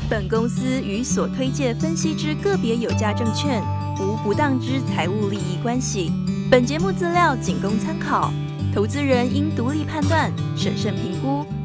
[0.10, 3.64] 本公司与所推介分析之个别有价证券
[4.02, 6.12] 无不当之财务利益关系。
[6.52, 8.34] 本节目资料仅供参考，
[8.76, 11.46] 投资人应独立判断、审慎评估，